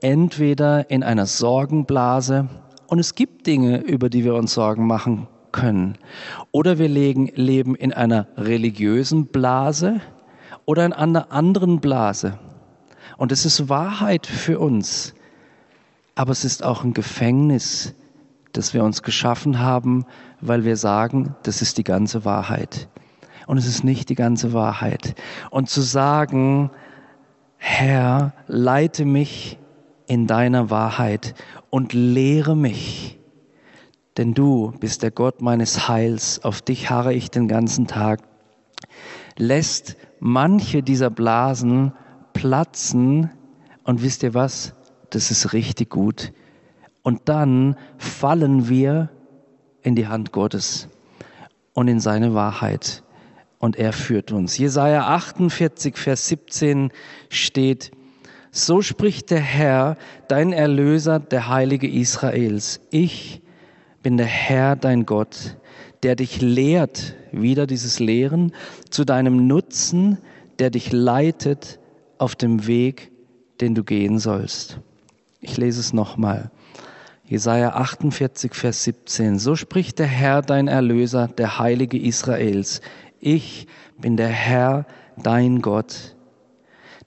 entweder 0.02 0.90
in 0.90 1.04
einer 1.04 1.26
Sorgenblase 1.26 2.50
und 2.88 3.00
es 3.00 3.16
gibt 3.16 3.48
Dinge, 3.48 3.80
über 3.80 4.10
die 4.10 4.24
wir 4.24 4.36
uns 4.36 4.54
Sorgen 4.54 4.86
machen 4.86 5.28
können. 5.52 5.98
Oder 6.52 6.78
wir 6.78 6.88
leben 6.88 7.76
in 7.76 7.94
einer 7.94 8.28
religiösen 8.38 9.28
Blase 9.28 10.02
oder 10.66 10.86
in 10.86 10.94
einer 10.94 11.32
anderen 11.32 11.80
Blase. 11.80 12.38
Und 13.18 13.32
es 13.32 13.46
ist 13.46 13.70
Wahrheit 13.70 14.28
für 14.28 14.60
uns 14.60 15.16
aber 16.18 16.32
es 16.32 16.44
ist 16.44 16.64
auch 16.64 16.84
ein 16.84 16.94
Gefängnis 16.94 17.94
dass 18.58 18.74
wir 18.74 18.84
uns 18.84 19.04
geschaffen 19.04 19.60
haben, 19.60 20.06
weil 20.42 20.66
wir 20.66 20.78
sagen, 20.78 21.36
das 21.44 21.62
ist 21.62 21.78
die 21.78 21.84
ganze 21.84 22.26
Wahrheit. 22.26 22.90
Und 23.46 23.58
es 23.58 23.68
ist 23.68 23.84
nicht 23.84 24.10
die 24.10 24.16
ganze 24.16 24.52
Wahrheit. 24.52 25.16
Und 25.52 25.70
zu 25.70 25.82
sagen, 25.82 26.72
Herr, 27.58 28.34
leite 28.48 29.06
mich 29.06 29.60
in 30.08 30.26
deiner 30.26 30.70
Wahrheit 30.70 31.36
und 31.70 31.94
lehre 31.94 32.56
mich, 32.56 33.20
denn 34.18 34.34
du 34.34 34.74
bist 34.80 35.04
der 35.04 35.12
Gott 35.12 35.42
meines 35.42 35.88
Heils, 35.88 36.44
auf 36.44 36.62
dich 36.62 36.90
harre 36.90 37.14
ich 37.14 37.30
den 37.30 37.48
ganzen 37.48 37.86
Tag, 37.86 38.22
lässt 39.38 39.98
manche 40.20 40.82
dieser 40.82 41.12
Blasen 41.12 41.94
platzen 42.34 43.30
und 43.84 44.02
wisst 44.02 44.24
ihr 44.24 44.34
was? 44.34 44.74
Das 45.10 45.32
ist 45.32 45.54
richtig 45.54 45.90
gut. 45.90 46.34
Und 47.04 47.30
dann 47.30 47.78
fallen 47.98 48.68
wir 48.68 49.10
in 49.82 49.96
die 49.96 50.08
Hand 50.08 50.32
Gottes 50.32 50.90
und 51.74 51.88
in 51.88 52.00
seine 52.00 52.34
Wahrheit. 52.34 53.04
Und 53.60 53.78
er 53.78 53.94
führt 53.94 54.32
uns. 54.32 54.58
Jesaja 54.58 55.08
48, 55.08 55.98
Vers 55.98 56.28
17 56.28 56.92
steht, 57.30 57.92
so 58.52 58.82
spricht 58.82 59.32
der 59.32 59.40
Herr, 59.40 59.98
dein 60.28 60.52
Erlöser, 60.52 61.20
der 61.20 61.48
Heilige 61.48 61.88
Israels. 61.88 62.82
Ich 62.92 63.42
bin 64.04 64.18
der 64.18 64.26
Herr, 64.26 64.76
dein 64.76 65.06
Gott, 65.06 65.58
der 66.04 66.16
dich 66.16 66.42
lehrt, 66.42 67.16
wieder 67.32 67.68
dieses 67.68 68.00
Lehren, 68.00 68.54
zu 68.90 69.06
deinem 69.06 69.48
Nutzen, 69.48 70.18
der 70.60 70.70
dich 70.70 70.92
leitet 70.92 71.80
auf 72.18 72.36
dem 72.36 72.68
Weg, 72.68 73.12
den 73.62 73.76
du 73.76 73.84
gehen 73.84 74.20
sollst. 74.20 74.80
Ich 75.40 75.58
lese 75.58 75.80
es 75.80 75.94
nochmal. 75.94 76.52
Jesaja 77.24 77.74
48, 77.74 78.54
Vers 78.54 78.84
17. 78.86 79.38
So 79.38 79.56
spricht 79.56 80.00
der 80.00 80.08
Herr, 80.08 80.42
dein 80.42 80.68
Erlöser, 80.68 81.28
der 81.28 81.60
Heilige 81.60 82.00
Israels. 82.00 82.82
Ich 83.20 83.68
bin 83.98 84.18
der 84.18 84.30
Herr, 84.30 84.86
dein 85.18 85.62
Gott, 85.62 86.16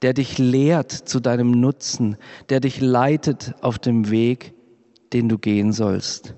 der 0.02 0.12
dich 0.12 0.38
lehrt 0.38 0.92
zu 0.92 1.20
deinem 1.20 1.52
Nutzen, 1.52 2.16
der 2.50 2.60
dich 2.60 2.80
leitet 2.80 3.54
auf 3.62 3.78
dem 3.78 4.10
Weg, 4.10 4.52
den 5.12 5.28
du 5.28 5.38
gehen 5.38 5.72
sollst. 5.72 6.34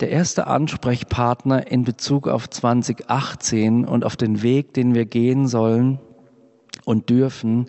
Der 0.00 0.10
erste 0.10 0.46
Ansprechpartner 0.46 1.70
in 1.70 1.84
Bezug 1.84 2.26
auf 2.26 2.48
2018 2.48 3.84
und 3.84 4.04
auf 4.04 4.16
den 4.16 4.42
Weg, 4.42 4.72
den 4.74 4.94
wir 4.94 5.04
gehen 5.04 5.46
sollen 5.46 6.00
und 6.84 7.10
dürfen, 7.10 7.66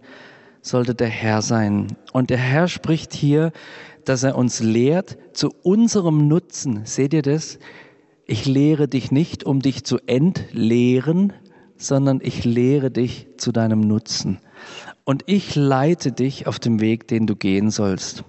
sollte 0.62 0.96
der 0.96 1.08
Herr 1.08 1.42
sein. 1.42 1.96
Und 2.14 2.30
der 2.30 2.38
Herr 2.38 2.68
spricht 2.68 3.14
hier, 3.14 3.52
dass 4.06 4.24
er 4.24 4.38
uns 4.38 4.60
lehrt 4.60 5.18
zu 5.34 5.50
unserem 5.64 6.28
Nutzen. 6.28 6.86
Seht 6.86 7.14
ihr 7.14 7.22
das? 7.22 7.60
Ich 8.26 8.46
lehre 8.46 8.88
dich 8.88 9.12
nicht, 9.12 9.44
um 9.44 9.62
dich 9.62 9.84
zu 9.84 9.98
entlehren, 10.06 11.34
sondern 11.78 12.20
ich 12.22 12.46
lehre 12.46 12.92
dich 12.92 13.28
zu 13.38 13.52
deinem 13.52 13.82
Nutzen. 13.82 14.40
Und 15.04 15.24
ich 15.26 15.56
leite 15.56 16.12
dich 16.12 16.48
auf 16.48 16.60
dem 16.60 16.80
Weg, 16.80 17.08
den 17.08 17.28
du 17.28 17.36
gehen 17.36 17.72
sollst. 17.72 18.24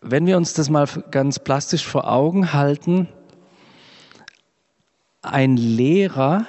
Wenn 0.00 0.26
wir 0.26 0.36
uns 0.36 0.52
das 0.52 0.68
mal 0.68 0.86
ganz 1.10 1.38
plastisch 1.38 1.86
vor 1.86 2.10
Augen 2.10 2.52
halten, 2.52 3.08
ein 5.22 5.56
Lehrer 5.56 6.46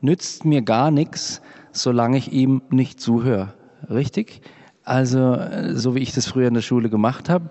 nützt 0.00 0.44
mir 0.44 0.62
gar 0.62 0.90
nichts, 0.90 1.40
solange 1.82 2.18
ich 2.18 2.32
ihm 2.32 2.62
nicht 2.70 3.00
zuhöre. 3.00 3.54
Richtig? 3.88 4.42
Also, 4.84 5.38
so 5.74 5.94
wie 5.94 6.00
ich 6.00 6.12
das 6.12 6.26
früher 6.26 6.48
in 6.48 6.54
der 6.54 6.62
Schule 6.62 6.88
gemacht 6.88 7.28
habe. 7.28 7.50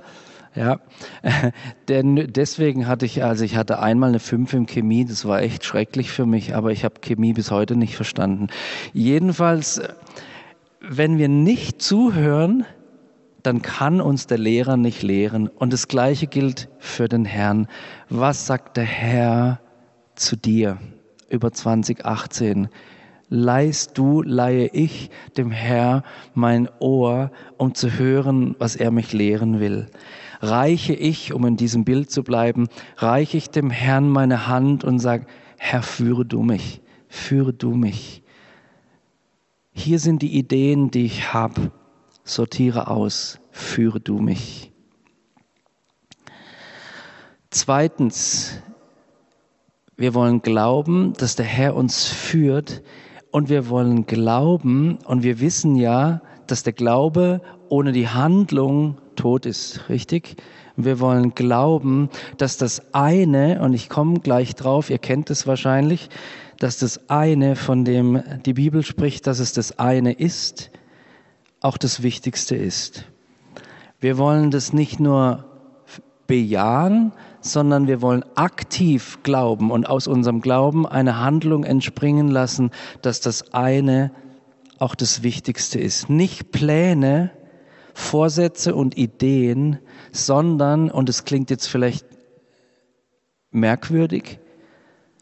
Ja, 0.55 0.79
denn 1.87 2.31
deswegen 2.33 2.87
hatte 2.87 3.05
ich, 3.05 3.23
also 3.23 3.43
ich 3.43 3.55
hatte 3.55 3.79
einmal 3.79 4.09
eine 4.09 4.19
5 4.19 4.53
in 4.53 4.65
Chemie, 4.65 5.05
das 5.05 5.25
war 5.25 5.41
echt 5.41 5.63
schrecklich 5.63 6.09
für 6.09 6.25
mich, 6.25 6.55
aber 6.55 6.71
ich 6.71 6.83
habe 6.83 6.95
Chemie 6.99 7.33
bis 7.33 7.51
heute 7.51 7.75
nicht 7.75 7.95
verstanden. 7.95 8.47
Jedenfalls, 8.91 9.81
wenn 10.81 11.19
wir 11.19 11.29
nicht 11.29 11.79
zuhören, 11.81 12.65
dann 13.43 13.61
kann 13.61 14.01
uns 14.01 14.25
der 14.27 14.39
Lehrer 14.39 14.77
nicht 14.77 15.03
lehren. 15.03 15.47
Und 15.47 15.73
das 15.73 15.87
Gleiche 15.87 16.27
gilt 16.27 16.69
für 16.79 17.07
den 17.07 17.23
Herrn. 17.23 17.67
Was 18.09 18.47
sagt 18.47 18.77
der 18.77 18.83
Herr 18.83 19.59
zu 20.15 20.35
dir 20.35 20.77
über 21.29 21.51
2018? 21.51 22.67
Leihst 23.29 23.97
du, 23.97 24.21
leihe 24.21 24.67
ich 24.67 25.09
dem 25.35 25.51
Herr 25.51 26.03
mein 26.33 26.69
Ohr, 26.79 27.31
um 27.57 27.75
zu 27.75 27.97
hören, 27.97 28.55
was 28.57 28.75
er 28.75 28.91
mich 28.91 29.11
lehren 29.11 29.59
will. 29.59 29.87
Reiche 30.39 30.93
ich, 30.93 31.33
um 31.33 31.45
in 31.45 31.57
diesem 31.57 31.83
Bild 31.83 32.09
zu 32.09 32.23
bleiben, 32.23 32.67
reiche 32.95 33.37
ich 33.37 33.49
dem 33.49 33.69
Herrn 33.69 34.09
meine 34.09 34.47
Hand 34.47 34.83
und 34.83 34.99
sage, 34.99 35.25
Herr, 35.57 35.81
führe 35.81 36.25
du 36.25 36.43
mich, 36.43 36.81
führe 37.09 37.53
du 37.53 37.73
mich. 37.73 38.23
Hier 39.73 39.99
sind 39.99 40.21
die 40.21 40.37
Ideen, 40.37 40.91
die 40.91 41.05
ich 41.05 41.33
habe 41.33 41.71
sortiere 42.27 42.87
aus, 42.87 43.39
führe 43.51 43.99
du 43.99 44.19
mich. 44.19 44.71
Zweitens, 47.49 48.61
wir 49.95 50.13
wollen 50.13 50.41
glauben, 50.41 51.13
dass 51.13 51.35
der 51.35 51.45
Herr 51.45 51.75
uns 51.75 52.05
führt 52.05 52.83
und 53.37 53.49
wir 53.49 53.69
wollen 53.69 54.07
glauben 54.07 54.97
und 55.05 55.21
wir 55.21 55.39
wissen 55.39 55.75
ja, 55.75 56.21
dass 56.47 56.63
der 56.63 56.73
Glaube 56.73 57.39
ohne 57.69 57.91
die 57.91 58.07
Handlung 58.07 58.97
tot 59.15 59.45
ist, 59.45 59.87
richtig? 59.89 60.37
Wir 60.75 60.99
wollen 60.99 61.35
glauben, 61.35 62.09
dass 62.39 62.57
das 62.57 62.95
eine, 62.95 63.61
und 63.61 63.73
ich 63.73 63.89
komme 63.89 64.21
gleich 64.21 64.55
drauf, 64.55 64.89
ihr 64.89 64.97
kennt 64.97 65.29
es 65.29 65.45
wahrscheinlich, 65.45 66.09
dass 66.57 66.79
das 66.79 67.11
eine, 67.11 67.55
von 67.55 67.85
dem 67.85 68.23
die 68.43 68.53
Bibel 68.53 68.81
spricht, 68.81 69.27
dass 69.27 69.37
es 69.37 69.53
das 69.53 69.77
eine 69.77 70.13
ist, 70.13 70.71
auch 71.61 71.77
das 71.77 72.01
Wichtigste 72.01 72.55
ist. 72.55 73.05
Wir 73.99 74.17
wollen 74.17 74.49
das 74.49 74.73
nicht 74.73 74.99
nur 74.99 75.45
bejahen, 76.25 77.11
sondern 77.41 77.87
wir 77.87 78.01
wollen 78.01 78.25
aktiv 78.35 79.19
glauben 79.23 79.71
und 79.71 79.87
aus 79.87 80.07
unserem 80.07 80.41
Glauben 80.41 80.85
eine 80.85 81.19
Handlung 81.19 81.63
entspringen 81.63 82.29
lassen, 82.29 82.71
dass 83.01 83.21
das 83.21 83.53
eine 83.53 84.11
auch 84.79 84.95
das 84.95 85.23
Wichtigste 85.23 85.79
ist. 85.79 86.09
Nicht 86.09 86.51
Pläne, 86.51 87.31
Vorsätze 87.93 88.75
und 88.75 88.97
Ideen, 88.97 89.79
sondern, 90.11 90.91
und 90.91 91.09
es 91.09 91.25
klingt 91.25 91.49
jetzt 91.49 91.67
vielleicht 91.67 92.05
merkwürdig, 93.51 94.39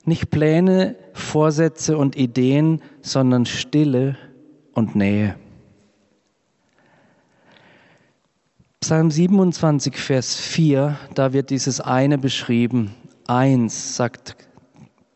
nicht 0.04 0.30
Pläne, 0.30 0.96
Vorsätze 1.14 1.98
und 1.98 2.16
Ideen, 2.16 2.82
sondern 3.02 3.46
Stille 3.46 4.18
und 4.74 4.96
Nähe. 4.96 5.36
Psalm 8.86 9.10
27, 9.10 9.98
Vers 9.98 10.36
4, 10.36 10.96
da 11.16 11.34
wird 11.34 11.50
dieses 11.50 11.82
eine 11.82 12.20
beschrieben. 12.20 12.94
Eins, 13.26 13.96
sagt 13.96 14.36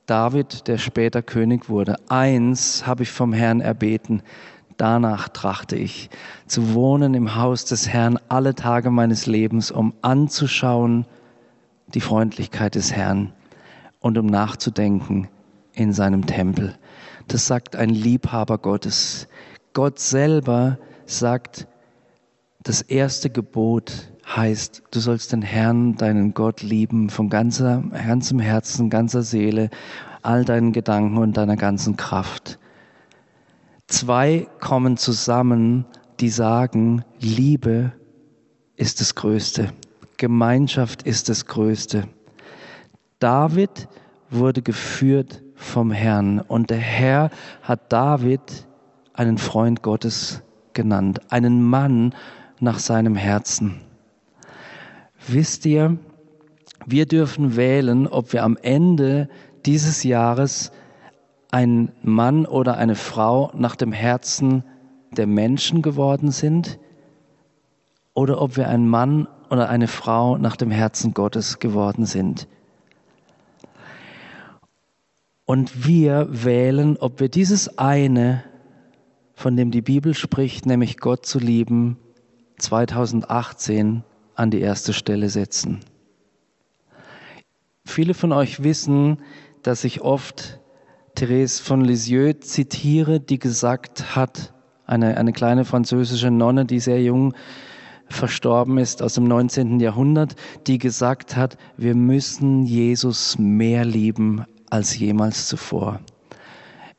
David, 0.08 0.68
der 0.68 0.80
später 0.80 1.22
König 1.22 1.70
wurde. 1.70 1.98
Eins 2.10 2.88
habe 2.88 3.04
ich 3.04 3.12
vom 3.12 3.32
Herrn 3.32 3.62
erbeten. 3.62 4.24
Danach 4.78 5.30
trachte 5.30 5.76
ich, 5.76 6.10
zu 6.48 6.74
wohnen 6.74 7.14
im 7.14 7.36
Haus 7.36 7.64
des 7.64 7.88
Herrn 7.88 8.18
alle 8.28 8.56
Tage 8.56 8.90
meines 8.90 9.28
Lebens, 9.28 9.70
um 9.70 9.94
anzuschauen 10.02 11.06
die 11.94 12.02
Freundlichkeit 12.02 12.74
des 12.74 12.92
Herrn 12.92 13.34
und 14.00 14.18
um 14.18 14.26
nachzudenken 14.26 15.28
in 15.74 15.94
seinem 15.94 16.26
Tempel. 16.26 16.76
Das 17.28 17.46
sagt 17.46 17.76
ein 17.76 17.92
Liebhaber 17.92 18.58
Gottes. 18.58 19.28
Gott 19.74 20.00
selber 20.00 20.80
sagt, 21.06 21.68
das 22.64 22.82
erste 22.82 23.30
Gebot 23.30 24.12
heißt, 24.26 24.84
du 24.92 25.00
sollst 25.00 25.32
den 25.32 25.42
Herrn, 25.42 25.96
deinen 25.96 26.34
Gott 26.34 26.62
lieben 26.62 27.10
von 27.10 27.30
ganzer, 27.30 27.84
ganzem 27.92 28.40
Herzen, 28.40 28.90
ganzer 28.90 29.24
Seele, 29.24 29.70
all 30.22 30.46
deinen 30.46 30.74
Gedanken 30.74 31.18
und 31.18 31.38
deiner 31.38 31.56
ganzen 31.56 31.96
Kraft. 31.96 32.60
Zwei 33.88 34.48
kommen 34.60 34.98
zusammen, 34.98 35.86
die 36.20 36.30
sagen, 36.30 37.04
Liebe 37.20 37.94
ist 38.76 39.00
das 39.00 39.16
Größte, 39.16 39.72
Gemeinschaft 40.18 41.04
ist 41.04 41.30
das 41.30 41.46
Größte. 41.46 42.08
David 43.20 43.88
wurde 44.30 44.62
geführt 44.62 45.42
vom 45.56 45.92
Herrn 45.92 46.40
und 46.40 46.70
der 46.70 46.78
Herr 46.78 47.32
hat 47.62 47.92
David 47.92 48.68
einen 49.14 49.38
Freund 49.38 49.82
Gottes 49.82 50.44
genannt, 50.74 51.20
einen 51.32 51.64
Mann, 51.64 52.14
nach 52.60 52.80
seinem 52.80 53.16
Herzen. 53.16 53.82
Wisst 55.28 55.66
ihr, 55.66 55.98
wir 56.86 57.06
dürfen 57.06 57.56
wählen, 57.56 58.08
ob 58.08 58.34
wir 58.34 58.44
am 58.44 58.58
Ende 58.62 59.30
dieses 59.66 60.04
Jahres 60.04 60.72
ein 61.52 61.92
Mann 62.04 62.46
oder 62.46 62.78
eine 62.78 62.96
Frau 62.96 63.52
nach 63.56 63.76
dem 63.76 63.92
Herzen 63.92 64.64
der 65.12 65.28
Menschen 65.28 65.82
geworden 65.82 66.32
sind, 66.32 66.80
oder 68.14 68.42
ob 68.42 68.58
wir 68.58 68.68
ein 68.68 68.88
Mann 68.88 69.28
oder 69.50 69.70
eine 69.70 69.88
Frau 69.88 70.38
nach 70.38 70.56
dem 70.56 70.72
Herzen 70.72 71.14
Gottes 71.14 71.60
geworden 71.60 72.06
sind. 72.06 72.48
Und 75.46 75.88
wir 75.88 76.28
wählen, 76.30 76.98
ob 76.98 77.20
wir 77.20 77.30
dieses 77.30 77.78
eine, 77.80 78.44
von 79.34 79.56
dem 79.56 79.72
die 79.72 79.82
Bibel 79.82 80.14
spricht, 80.14 80.66
nämlich 80.66 80.98
Gott 80.98 81.26
zu 81.26 81.40
lieben, 81.40 81.98
2018 82.60 84.04
an 84.36 84.52
die 84.52 84.62
erste 84.62 84.94
Stelle 84.94 85.30
setzen. 85.30 85.80
Viele 87.86 88.14
von 88.14 88.32
euch 88.32 88.64
wissen, 88.64 89.18
dass 89.64 89.84
ich 89.84 90.02
oft 90.02 90.60
Therese 91.16 91.62
von 91.62 91.82
Lisieux 91.84 92.40
zitiere, 92.40 93.20
die 93.20 93.40
gesagt 93.40 94.16
hat, 94.16 94.54
eine, 94.86 95.18
eine 95.18 95.34
kleine 95.34 95.66
französische 95.66 96.32
Nonne, 96.32 96.66
die 96.66 96.80
sehr 96.80 97.02
jung 97.02 97.34
verstorben 98.08 98.78
ist 98.78 99.02
aus 99.02 99.16
dem 99.16 99.26
19. 99.26 99.80
Jahrhundert, 99.80 100.36
die 100.68 100.78
gesagt 100.78 101.36
hat, 101.36 101.58
wir 101.78 101.96
müssen 101.96 102.64
Jesus 102.66 103.38
mehr 103.38 103.86
lieben 103.86 104.46
als 104.70 104.98
jemals 104.98 105.48
zuvor. 105.48 106.00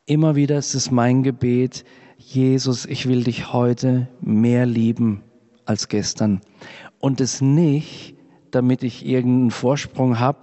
Immer 0.06 0.34
wieder 0.36 0.58
ist 0.58 0.74
es 0.74 0.90
mein 0.90 1.22
Gebet, 1.22 1.84
Jesus, 2.18 2.84
ich 2.84 3.08
will 3.08 3.24
dich 3.24 3.52
heute 3.52 4.08
mehr 4.20 4.66
lieben 4.66 5.22
als 5.70 5.88
gestern. 5.88 6.40
Und 6.98 7.20
es 7.20 7.40
nicht, 7.40 8.16
damit 8.50 8.83
ich 8.83 9.06
irgendeinen 9.06 9.52
Vorsprung 9.52 10.18
habe 10.18 10.38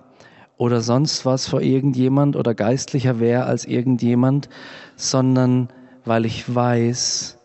oder 0.57 0.81
sonst 0.81 1.25
was 1.25 1.47
vor 1.47 1.61
irgendjemand 1.61 2.35
oder 2.35 2.55
geistlicher 2.55 3.19
wäre 3.19 3.43
als 3.43 3.65
irgendjemand, 3.65 4.49
sondern 4.95 5.67
weil 6.05 6.25
ich 6.25 6.55
weiß, 6.55 7.37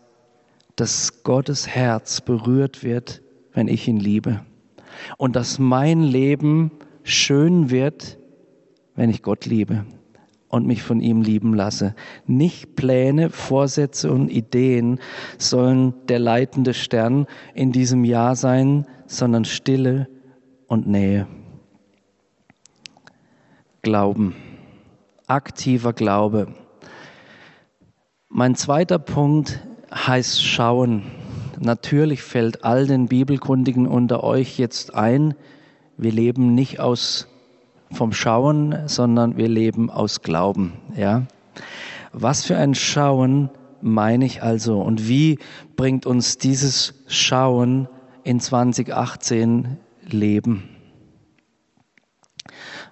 dass 0.77 1.23
Gottes 1.23 1.67
Herz 1.67 2.21
berührt 2.21 2.83
wird, 2.83 3.21
wenn 3.51 3.67
ich 3.67 3.87
ihn 3.87 3.97
liebe. 3.97 4.39
Und 5.17 5.35
dass 5.35 5.59
mein 5.59 6.01
Leben 6.01 6.71
schön 7.03 7.69
wird, 7.69 8.17
wenn 8.95 9.09
ich 9.09 9.21
Gott 9.21 9.45
liebe 9.45 9.85
und 10.53 10.67
mich 10.67 10.83
von 10.83 11.01
ihm 11.01 11.23
lieben 11.23 11.55
lasse. 11.55 11.95
Nicht 12.27 12.75
Pläne, 12.75 13.31
Vorsätze 13.31 14.11
und 14.11 14.29
Ideen 14.29 14.99
sollen 15.39 15.95
der 16.07 16.19
leitende 16.19 16.75
Stern 16.75 17.25
in 17.55 17.71
diesem 17.71 18.05
Jahr 18.05 18.35
sein, 18.35 18.85
sondern 19.07 19.45
Stille 19.45 20.07
und 20.67 20.85
Nähe. 20.85 21.25
Glauben, 23.81 24.35
aktiver 25.25 25.91
Glaube. 25.91 26.53
Mein 28.29 28.53
zweiter 28.53 28.99
Punkt 28.99 29.59
heißt 29.91 30.43
schauen. 30.45 31.01
Natürlich 31.59 32.21
fällt 32.21 32.63
all 32.63 32.85
den 32.85 33.07
Bibelkundigen 33.07 33.87
unter 33.87 34.23
euch 34.23 34.59
jetzt 34.59 34.93
ein, 34.93 35.33
wir 35.97 36.11
leben 36.11 36.53
nicht 36.53 36.79
aus 36.79 37.27
vom 37.93 38.11
Schauen, 38.13 38.87
sondern 38.87 39.37
wir 39.37 39.47
leben 39.47 39.89
aus 39.89 40.21
Glauben, 40.21 40.73
ja? 40.95 41.23
Was 42.11 42.45
für 42.45 42.57
ein 42.57 42.75
Schauen 42.75 43.49
meine 43.81 44.25
ich 44.25 44.43
also 44.43 44.81
und 44.81 45.07
wie 45.07 45.39
bringt 45.75 46.05
uns 46.05 46.37
dieses 46.37 46.93
Schauen 47.07 47.87
in 48.23 48.39
2018 48.39 49.77
Leben? 50.05 50.69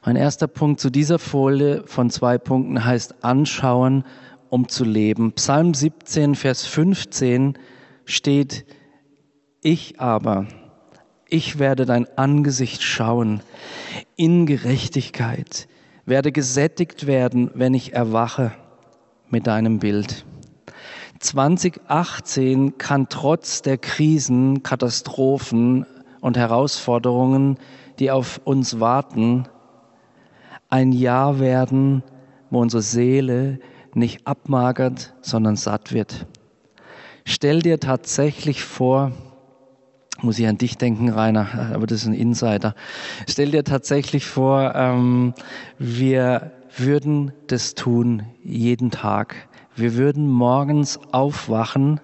Mein 0.04 0.16
erster 0.16 0.48
Punkt 0.48 0.80
zu 0.80 0.90
dieser 0.90 1.20
Folie 1.20 1.84
von 1.86 2.10
zwei 2.10 2.40
Punkten 2.40 2.84
heißt 2.84 3.24
anschauen, 3.24 4.04
um 4.50 4.68
zu 4.68 4.84
leben. 4.84 5.34
Psalm 5.34 5.74
17, 5.74 6.36
Vers 6.36 6.66
15 6.66 7.58
steht, 8.06 8.66
ich 9.62 10.00
aber, 10.00 10.48
ich 11.32 11.60
werde 11.60 11.86
dein 11.86 12.06
Angesicht 12.18 12.84
schauen 12.84 13.42
in 14.18 14.46
Gerechtigkeit, 14.46 15.68
werde 16.06 16.32
gesättigt 16.32 17.08
werden, 17.08 17.50
wenn 17.56 17.74
ich 17.74 17.94
erwache 17.94 18.52
mit 19.30 19.48
deinem 19.48 19.80
Bild. 19.80 20.26
2018 21.20 22.78
kann 22.78 23.08
trotz 23.08 23.62
der 23.62 23.78
Krisen, 23.78 24.62
Katastrophen 24.62 25.86
und 26.20 26.36
Herausforderungen, 26.36 27.58
die 27.98 28.12
auf 28.12 28.42
uns 28.44 28.82
warten, 28.82 29.48
ein 30.70 30.92
Jahr 30.92 31.40
werden, 31.40 32.04
wo 32.50 32.60
unsere 32.60 32.82
Seele 32.82 33.60
nicht 33.94 34.28
abmagert, 34.28 35.14
sondern 35.22 35.56
satt 35.56 35.94
wird. 35.94 36.28
Stell 37.24 37.62
dir 37.62 37.80
tatsächlich 37.80 38.64
vor, 38.64 39.14
muss 40.22 40.40
ich 40.40 40.48
an 40.48 40.58
dich 40.58 40.78
denken, 40.78 41.10
Rainer, 41.10 41.72
aber 41.74 41.88
das 41.88 42.02
ist 42.02 42.08
ein 42.08 42.14
Insider. 42.14 42.76
Stell 43.28 43.52
dir 43.52 43.64
tatsächlich 43.64 44.26
vor, 44.26 44.74
ähm, 44.76 45.34
wir 45.78 46.52
würden 46.78 47.34
das 47.48 47.76
tun 47.76 48.24
jeden 48.44 48.92
Tag. 48.92 49.36
Wir 49.76 49.96
würden 49.96 50.30
morgens 50.30 51.00
aufwachen. 51.12 52.00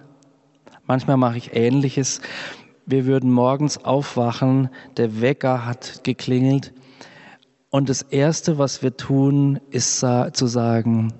Manchmal 0.86 1.16
mache 1.16 1.38
ich 1.38 1.54
Ähnliches. 1.54 2.20
Wir 2.86 3.06
würden 3.06 3.30
morgens 3.30 3.84
aufwachen, 3.84 4.70
der 4.96 5.20
Wecker 5.20 5.66
hat 5.66 6.04
geklingelt 6.04 6.72
und 7.70 7.90
das 7.90 8.00
Erste, 8.00 8.56
was 8.56 8.82
wir 8.82 8.96
tun, 8.96 9.60
ist 9.70 9.98
zu 9.98 10.46
sagen, 10.46 11.12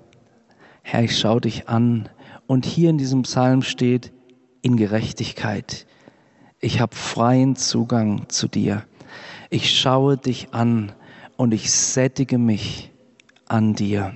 Herr, 0.81 1.03
ich 1.03 1.17
schaue 1.17 1.41
dich 1.41 1.69
an. 1.69 2.09
Und 2.47 2.65
hier 2.65 2.89
in 2.89 2.97
diesem 2.97 3.21
Psalm 3.21 3.61
steht, 3.61 4.11
in 4.63 4.75
Gerechtigkeit. 4.75 5.85
Ich 6.61 6.81
habe 6.81 6.93
freien 6.93 7.55
Zugang 7.55 8.27
zu 8.27 8.49
dir. 8.49 8.83
Ich 9.49 9.79
schaue 9.79 10.17
dich 10.17 10.53
an 10.53 10.91
und 11.37 11.53
ich 11.53 11.71
sättige 11.71 12.37
mich 12.37 12.91
an 13.47 13.75
dir, 13.75 14.13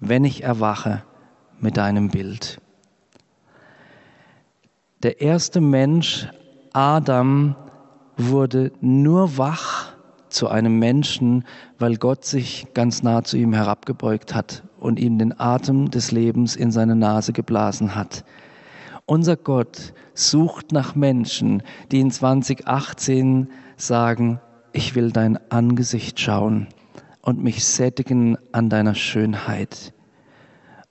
wenn 0.00 0.24
ich 0.24 0.42
erwache 0.42 1.04
mit 1.60 1.76
deinem 1.76 2.08
Bild. 2.08 2.60
Der 5.04 5.20
erste 5.20 5.60
Mensch, 5.60 6.28
Adam, 6.72 7.54
wurde 8.16 8.72
nur 8.80 9.38
wach, 9.38 9.92
zu 10.32 10.48
einem 10.48 10.78
Menschen, 10.78 11.44
weil 11.78 11.96
Gott 11.96 12.24
sich 12.24 12.66
ganz 12.74 13.02
nah 13.02 13.22
zu 13.22 13.36
ihm 13.36 13.52
herabgebeugt 13.52 14.34
hat 14.34 14.62
und 14.80 14.98
ihm 14.98 15.18
den 15.18 15.38
Atem 15.38 15.90
des 15.90 16.10
Lebens 16.10 16.56
in 16.56 16.72
seine 16.72 16.96
Nase 16.96 17.32
geblasen 17.32 17.94
hat. 17.94 18.24
Unser 19.06 19.36
Gott 19.36 19.94
sucht 20.14 20.70
nach 20.70 20.94
Menschen, 20.94 21.62
die 21.90 22.00
in 22.00 22.10
2018 22.10 23.50
sagen, 23.76 24.40
ich 24.72 24.94
will 24.94 25.10
dein 25.10 25.38
Angesicht 25.50 26.20
schauen 26.20 26.68
und 27.20 27.42
mich 27.42 27.64
sättigen 27.64 28.38
an 28.52 28.68
deiner 28.68 28.94
Schönheit. 28.94 29.92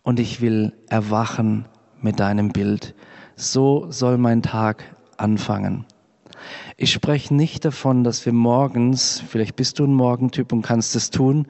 Und 0.04 0.20
ich 0.20 0.42
will 0.42 0.74
erwachen 0.90 1.66
mit 2.02 2.20
deinem 2.20 2.50
Bild. 2.50 2.96
So 3.36 3.88
soll 3.92 4.18
mein 4.18 4.42
Tag 4.42 4.84
anfangen. 5.18 5.86
Ich 6.76 6.92
spreche 6.92 7.34
nicht 7.34 7.64
davon, 7.64 8.04
dass 8.04 8.26
wir 8.26 8.34
morgens, 8.34 9.24
vielleicht 9.26 9.56
bist 9.56 9.80
du 9.80 9.86
ein 9.86 9.94
Morgentyp 9.94 10.52
und 10.52 10.64
kannst 10.64 10.96
es 10.96 11.12
tun, 11.12 11.48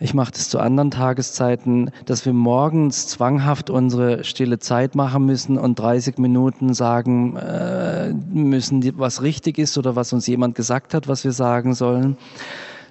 ich 0.00 0.14
mache 0.14 0.32
das 0.32 0.48
zu 0.48 0.58
anderen 0.58 0.90
Tageszeiten, 0.90 1.90
dass 2.06 2.26
wir 2.26 2.32
morgens 2.32 3.06
zwanghaft 3.06 3.70
unsere 3.70 4.24
stille 4.24 4.58
Zeit 4.58 4.94
machen 4.94 5.26
müssen 5.26 5.58
und 5.58 5.78
30 5.78 6.18
Minuten 6.18 6.74
sagen 6.74 7.36
äh, 7.36 8.12
müssen, 8.12 8.82
was 8.98 9.22
richtig 9.22 9.58
ist 9.58 9.78
oder 9.78 9.94
was 9.96 10.12
uns 10.12 10.26
jemand 10.26 10.54
gesagt 10.54 10.94
hat, 10.94 11.08
was 11.08 11.24
wir 11.24 11.32
sagen 11.32 11.74
sollen, 11.74 12.16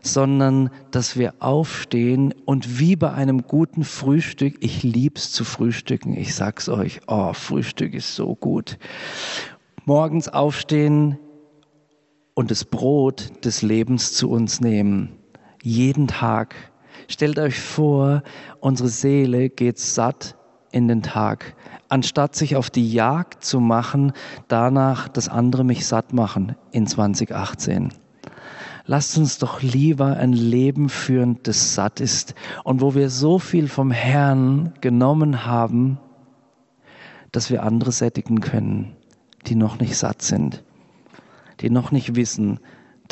sondern 0.03 0.69
dass 0.91 1.17
wir 1.17 1.33
aufstehen 1.39 2.33
und 2.45 2.79
wie 2.79 2.95
bei 2.95 3.11
einem 3.11 3.43
guten 3.43 3.83
Frühstück, 3.83 4.55
ich 4.61 4.83
lieb's 4.83 5.31
zu 5.31 5.43
frühstücken, 5.43 6.15
ich 6.15 6.33
sag's 6.33 6.69
euch, 6.69 7.01
oh, 7.07 7.33
Frühstück 7.33 7.93
ist 7.93 8.15
so 8.15 8.35
gut 8.35 8.77
morgens 9.85 10.27
aufstehen 10.29 11.17
und 12.33 12.51
das 12.51 12.65
Brot 12.65 13.45
des 13.45 13.61
Lebens 13.61 14.13
zu 14.13 14.29
uns 14.29 14.61
nehmen. 14.61 15.17
Jeden 15.61 16.07
Tag. 16.07 16.55
Stellt 17.11 17.39
euch 17.39 17.59
vor, 17.59 18.23
unsere 18.61 18.87
Seele 18.87 19.49
geht 19.49 19.79
satt 19.79 20.37
in 20.71 20.87
den 20.87 21.03
Tag, 21.03 21.55
anstatt 21.89 22.35
sich 22.35 22.55
auf 22.55 22.69
die 22.69 22.89
Jagd 22.89 23.43
zu 23.43 23.59
machen, 23.59 24.13
danach, 24.47 25.09
dass 25.09 25.27
andere 25.27 25.65
mich 25.65 25.85
satt 25.85 26.13
machen 26.13 26.55
in 26.71 26.87
2018. 26.87 27.89
Lasst 28.85 29.17
uns 29.17 29.37
doch 29.37 29.61
lieber 29.61 30.15
ein 30.15 30.31
Leben 30.31 30.87
führen, 30.87 31.37
das 31.43 31.75
satt 31.75 31.99
ist 31.99 32.33
und 32.63 32.79
wo 32.79 32.95
wir 32.95 33.09
so 33.09 33.39
viel 33.39 33.67
vom 33.67 33.91
Herrn 33.91 34.73
genommen 34.79 35.45
haben, 35.45 35.99
dass 37.33 37.49
wir 37.49 37.63
andere 37.63 37.91
sättigen 37.91 38.39
können 38.39 38.95
die 39.47 39.55
noch 39.55 39.79
nicht 39.79 39.95
satt 39.95 40.21
sind, 40.21 40.63
die 41.59 41.69
noch 41.69 41.91
nicht 41.91 42.15
wissen, 42.15 42.59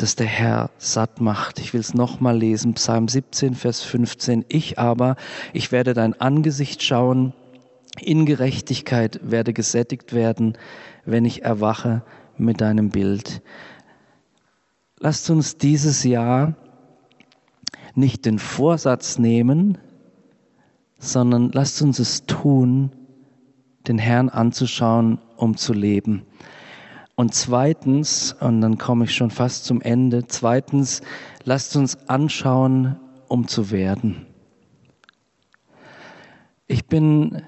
dass 0.00 0.16
der 0.16 0.26
Herr 0.26 0.70
satt 0.78 1.20
macht. 1.20 1.58
Ich 1.58 1.74
will 1.74 1.80
es 1.80 1.92
nochmal 1.92 2.38
lesen, 2.38 2.72
Psalm 2.72 3.06
17, 3.06 3.54
Vers 3.54 3.82
15. 3.82 4.46
Ich 4.48 4.78
aber, 4.78 5.16
ich 5.52 5.72
werde 5.72 5.92
dein 5.92 6.18
Angesicht 6.18 6.82
schauen, 6.82 7.34
in 8.00 8.24
Gerechtigkeit 8.24 9.20
werde 9.22 9.52
gesättigt 9.52 10.14
werden, 10.14 10.56
wenn 11.04 11.26
ich 11.26 11.42
erwache 11.42 12.02
mit 12.38 12.62
deinem 12.62 12.88
Bild. 12.88 13.42
Lasst 14.98 15.28
uns 15.28 15.58
dieses 15.58 16.02
Jahr 16.02 16.54
nicht 17.94 18.24
den 18.24 18.38
Vorsatz 18.38 19.18
nehmen, 19.18 19.76
sondern 20.98 21.50
lasst 21.52 21.82
uns 21.82 21.98
es 21.98 22.24
tun, 22.24 22.92
den 23.86 23.98
Herrn 23.98 24.30
anzuschauen, 24.30 25.18
um 25.36 25.58
zu 25.58 25.74
leben. 25.74 26.24
Und 27.20 27.34
zweitens, 27.34 28.34
und 28.40 28.62
dann 28.62 28.78
komme 28.78 29.04
ich 29.04 29.14
schon 29.14 29.30
fast 29.30 29.66
zum 29.66 29.82
Ende, 29.82 30.26
zweitens, 30.26 31.02
lasst 31.44 31.76
uns 31.76 32.08
anschauen, 32.08 32.96
um 33.28 33.46
zu 33.46 33.70
werden. 33.70 34.24
Ich 36.66 36.86
bin 36.86 37.42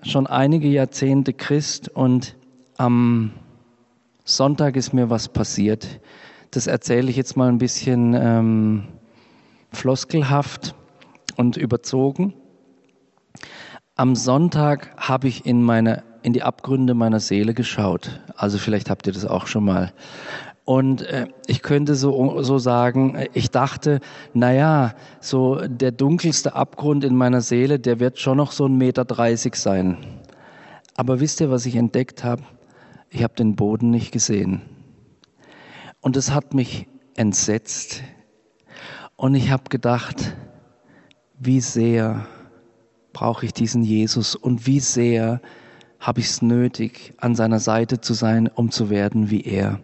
schon 0.00 0.26
einige 0.26 0.68
Jahrzehnte 0.68 1.34
Christ 1.34 1.90
und 1.90 2.36
am 2.78 3.32
Sonntag 4.24 4.76
ist 4.76 4.94
mir 4.94 5.10
was 5.10 5.28
passiert. 5.28 6.00
Das 6.50 6.66
erzähle 6.66 7.10
ich 7.10 7.16
jetzt 7.18 7.36
mal 7.36 7.50
ein 7.50 7.58
bisschen 7.58 8.14
ähm, 8.14 8.84
floskelhaft 9.72 10.74
und 11.36 11.58
überzogen. 11.58 12.32
Am 13.94 14.14
Sonntag 14.14 14.96
habe 14.96 15.28
ich 15.28 15.44
in 15.44 15.62
meine 15.62 16.02
in 16.28 16.34
die 16.34 16.42
Abgründe 16.42 16.92
meiner 16.92 17.20
Seele 17.20 17.54
geschaut. 17.54 18.20
Also 18.36 18.58
vielleicht 18.58 18.90
habt 18.90 19.06
ihr 19.06 19.14
das 19.14 19.24
auch 19.24 19.46
schon 19.46 19.64
mal. 19.64 19.94
Und 20.66 21.00
äh, 21.00 21.28
ich 21.46 21.62
könnte 21.62 21.94
so, 21.94 22.42
so 22.42 22.58
sagen, 22.58 23.18
ich 23.32 23.50
dachte, 23.50 24.00
na 24.34 24.52
ja, 24.52 24.92
so 25.20 25.66
der 25.66 25.90
dunkelste 25.90 26.54
Abgrund 26.54 27.02
in 27.04 27.16
meiner 27.16 27.40
Seele, 27.40 27.78
der 27.78 27.98
wird 27.98 28.18
schon 28.18 28.36
noch 28.36 28.52
so 28.52 28.66
ein 28.66 28.76
Meter 28.76 29.06
dreißig 29.06 29.54
sein. 29.54 29.96
Aber 30.96 31.18
wisst 31.18 31.40
ihr, 31.40 31.50
was 31.50 31.64
ich 31.64 31.76
entdeckt 31.76 32.24
habe? 32.24 32.42
Ich 33.08 33.22
habe 33.22 33.32
den 33.34 33.56
Boden 33.56 33.88
nicht 33.90 34.12
gesehen. 34.12 34.60
Und 36.02 36.14
es 36.18 36.34
hat 36.34 36.52
mich 36.52 36.88
entsetzt. 37.16 38.02
Und 39.16 39.34
ich 39.34 39.50
habe 39.50 39.64
gedacht, 39.70 40.36
wie 41.38 41.60
sehr 41.60 42.26
brauche 43.14 43.46
ich 43.46 43.54
diesen 43.54 43.82
Jesus 43.82 44.34
und 44.34 44.66
wie 44.66 44.80
sehr 44.80 45.40
habe 46.00 46.20
ich 46.20 46.26
es 46.26 46.42
nötig, 46.42 47.14
an 47.18 47.34
seiner 47.34 47.58
Seite 47.58 48.00
zu 48.00 48.14
sein, 48.14 48.48
um 48.48 48.70
zu 48.70 48.90
werden 48.90 49.30
wie 49.30 49.42
er. 49.42 49.80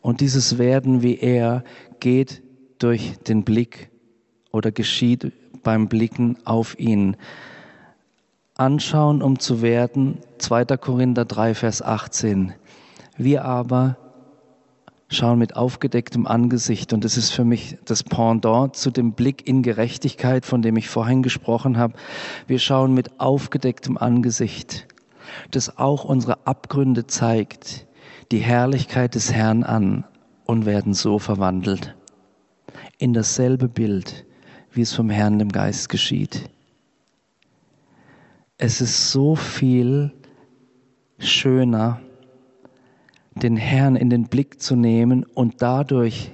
Und 0.00 0.20
dieses 0.20 0.58
Werden 0.58 1.02
wie 1.02 1.18
er 1.18 1.64
geht 2.00 2.42
durch 2.78 3.18
den 3.18 3.44
Blick 3.44 3.90
oder 4.52 4.72
geschieht 4.72 5.32
beim 5.62 5.88
Blicken 5.88 6.38
auf 6.44 6.78
ihn. 6.78 7.16
Anschauen, 8.56 9.22
um 9.22 9.38
zu 9.38 9.62
werden, 9.62 10.18
2. 10.38 10.64
Korinther 10.76 11.24
3, 11.24 11.54
Vers 11.54 11.82
18. 11.82 12.54
Wir 13.16 13.44
aber 13.44 13.96
schauen 15.08 15.38
mit 15.38 15.56
aufgedecktem 15.56 16.26
Angesicht. 16.26 16.92
Und 16.92 17.04
das 17.04 17.16
ist 17.16 17.30
für 17.30 17.44
mich 17.44 17.76
das 17.84 18.02
Pendant 18.02 18.76
zu 18.76 18.90
dem 18.90 19.12
Blick 19.12 19.46
in 19.46 19.62
Gerechtigkeit, 19.62 20.46
von 20.46 20.62
dem 20.62 20.76
ich 20.76 20.88
vorhin 20.88 21.22
gesprochen 21.22 21.76
habe. 21.76 21.94
Wir 22.46 22.58
schauen 22.58 22.94
mit 22.94 23.20
aufgedecktem 23.20 23.98
Angesicht, 23.98 24.86
das 25.50 25.78
auch 25.78 26.04
unsere 26.04 26.46
Abgründe 26.46 27.06
zeigt, 27.06 27.86
die 28.32 28.38
Herrlichkeit 28.38 29.14
des 29.14 29.32
Herrn 29.32 29.64
an 29.64 30.04
und 30.44 30.66
werden 30.66 30.94
so 30.94 31.18
verwandelt 31.18 31.94
in 32.98 33.12
dasselbe 33.12 33.68
Bild, 33.68 34.26
wie 34.72 34.82
es 34.82 34.92
vom 34.92 35.10
Herrn 35.10 35.38
dem 35.38 35.50
Geist 35.50 35.88
geschieht. 35.88 36.48
Es 38.58 38.80
ist 38.80 39.10
so 39.10 39.34
viel 39.36 40.12
schöner, 41.18 42.00
den 43.34 43.56
Herrn 43.56 43.96
in 43.96 44.10
den 44.10 44.24
Blick 44.24 44.60
zu 44.60 44.76
nehmen 44.76 45.24
und 45.24 45.62
dadurch 45.62 46.32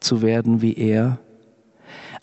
zu 0.00 0.20
werden 0.20 0.62
wie 0.62 0.74
er, 0.74 1.20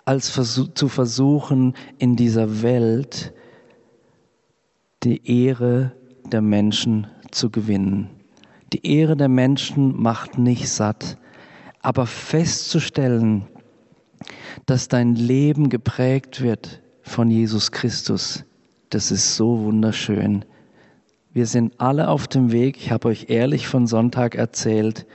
als 0.05 0.33
zu 0.33 0.89
versuchen, 0.89 1.75
in 1.97 2.15
dieser 2.15 2.61
Welt 2.61 3.33
die 5.03 5.45
Ehre 5.45 5.93
der 6.31 6.41
Menschen 6.41 7.07
zu 7.31 7.49
gewinnen. 7.49 8.09
Die 8.73 8.85
Ehre 8.85 9.17
der 9.17 9.29
Menschen 9.29 9.99
macht 9.99 10.37
nicht 10.37 10.69
satt, 10.69 11.17
aber 11.81 12.05
festzustellen, 12.05 13.47
dass 14.65 14.87
dein 14.87 15.15
Leben 15.15 15.69
geprägt 15.69 16.41
wird 16.41 16.81
von 17.01 17.31
Jesus 17.31 17.71
Christus, 17.71 18.45
das 18.89 19.11
ist 19.11 19.35
so 19.35 19.63
wunderschön. 19.63 20.45
Wir 21.33 21.45
sind 21.45 21.79
alle 21.79 22.09
auf 22.09 22.27
dem 22.27 22.51
Weg. 22.51 22.77
Ich 22.77 22.91
habe 22.91 23.07
euch 23.07 23.29
ehrlich 23.29 23.67
von 23.67 23.87
Sonntag 23.87 24.35
erzählt. 24.35 25.07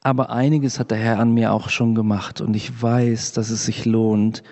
Aber 0.00 0.30
einiges 0.30 0.78
hat 0.78 0.92
der 0.92 0.98
Herr 0.98 1.18
an 1.18 1.34
mir 1.34 1.52
auch 1.52 1.68
schon 1.68 1.96
gemacht. 1.96 2.40
Und 2.40 2.54
ich 2.54 2.80
weiß, 2.80 3.32
dass 3.32 3.50
es 3.50 3.66
sich 3.66 3.84
lohnt, 3.84 4.44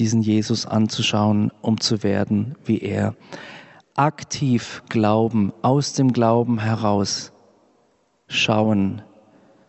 diesen 0.00 0.22
Jesus 0.22 0.66
anzuschauen, 0.66 1.52
um 1.62 1.80
zu 1.80 2.02
werden 2.02 2.56
wie 2.64 2.80
er. 2.80 3.14
Aktiv 3.94 4.82
glauben, 4.88 5.52
aus 5.62 5.92
dem 5.92 6.12
Glauben 6.12 6.58
heraus 6.58 7.32
schauen, 8.26 9.02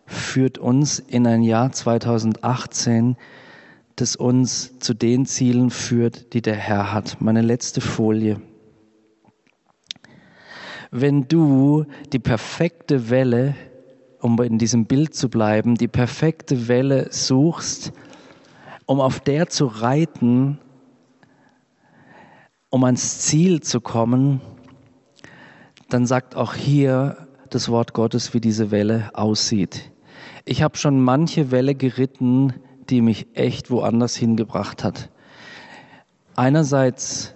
führt 0.06 0.58
uns 0.58 0.98
in 0.98 1.26
ein 1.26 1.42
Jahr 1.42 1.70
2018, 1.70 3.16
das 3.94 4.16
uns 4.16 4.78
zu 4.80 4.94
den 4.94 5.26
Zielen 5.26 5.70
führt, 5.70 6.34
die 6.34 6.42
der 6.42 6.56
Herr 6.56 6.92
hat. 6.92 7.20
Meine 7.20 7.42
letzte 7.42 7.80
Folie 7.80 8.40
wenn 10.92 11.26
du 11.26 11.86
die 12.12 12.18
perfekte 12.18 13.08
Welle, 13.08 13.56
um 14.20 14.40
in 14.42 14.58
diesem 14.58 14.84
Bild 14.84 15.14
zu 15.14 15.30
bleiben, 15.30 15.74
die 15.74 15.88
perfekte 15.88 16.68
Welle 16.68 17.08
suchst, 17.10 17.92
um 18.92 19.00
auf 19.00 19.20
der 19.20 19.48
zu 19.48 19.64
reiten, 19.64 20.58
um 22.68 22.84
ans 22.84 23.20
Ziel 23.20 23.62
zu 23.62 23.80
kommen, 23.80 24.42
dann 25.88 26.04
sagt 26.04 26.36
auch 26.36 26.52
hier 26.52 27.26
das 27.48 27.70
Wort 27.70 27.94
Gottes, 27.94 28.34
wie 28.34 28.40
diese 28.42 28.70
Welle 28.70 29.08
aussieht. 29.14 29.90
Ich 30.44 30.62
habe 30.62 30.76
schon 30.76 31.00
manche 31.00 31.50
Welle 31.50 31.74
geritten, 31.74 32.52
die 32.90 33.00
mich 33.00 33.28
echt 33.32 33.70
woanders 33.70 34.14
hingebracht 34.14 34.84
hat. 34.84 35.08
Einerseits 36.36 37.34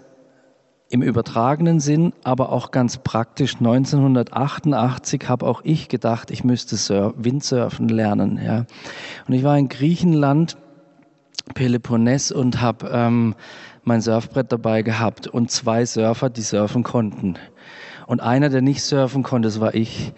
im 0.91 1.01
übertragenen 1.01 1.81
Sinn, 1.81 2.13
aber 2.23 2.53
auch 2.53 2.71
ganz 2.71 2.99
praktisch. 2.99 3.55
1988 3.57 5.27
habe 5.27 5.47
auch 5.47 5.63
ich 5.65 5.89
gedacht, 5.89 6.31
ich 6.31 6.45
müsste 6.45 6.77
Sur 6.77 7.15
Windsurfen 7.17 7.89
lernen. 7.89 8.39
Ja. 8.45 8.67
Und 9.27 9.33
ich 9.33 9.43
war 9.43 9.57
in 9.57 9.71
Griechenland, 9.71 10.59
Peloponnes 11.55 12.33
und 12.33 12.61
habe 12.61 12.91
ähm, 12.93 13.35
mein 13.85 14.01
Surfbrett 14.01 14.51
dabei 14.53 14.83
gehabt 14.83 15.27
und 15.29 15.51
zwei 15.51 15.87
Surfer, 15.87 16.29
die 16.31 16.43
surfen 16.43 16.83
konnten. 16.83 17.37
Und 18.07 18.21
einer, 18.21 18.49
der 18.49 18.63
nicht 18.63 18.83
surfen 18.83 19.23
konnte, 19.23 19.49
das 19.49 19.61
war 19.61 19.75
ich. 19.75 20.13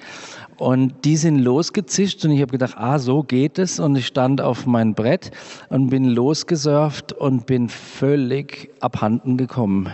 Und 0.58 1.04
die 1.04 1.16
sind 1.16 1.38
losgezischt 1.38 2.24
und 2.24 2.32
ich 2.32 2.40
habe 2.40 2.50
gedacht, 2.50 2.74
ah, 2.76 2.98
so 2.98 3.22
geht 3.22 3.60
es. 3.60 3.78
Und 3.78 3.94
ich 3.96 4.06
stand 4.06 4.40
auf 4.40 4.66
mein 4.66 4.94
Brett 4.94 5.30
und 5.68 5.88
bin 5.88 6.04
losgesurft 6.04 7.12
und 7.12 7.46
bin 7.46 7.68
völlig 7.68 8.70
abhanden 8.80 9.36
gekommen. 9.36 9.88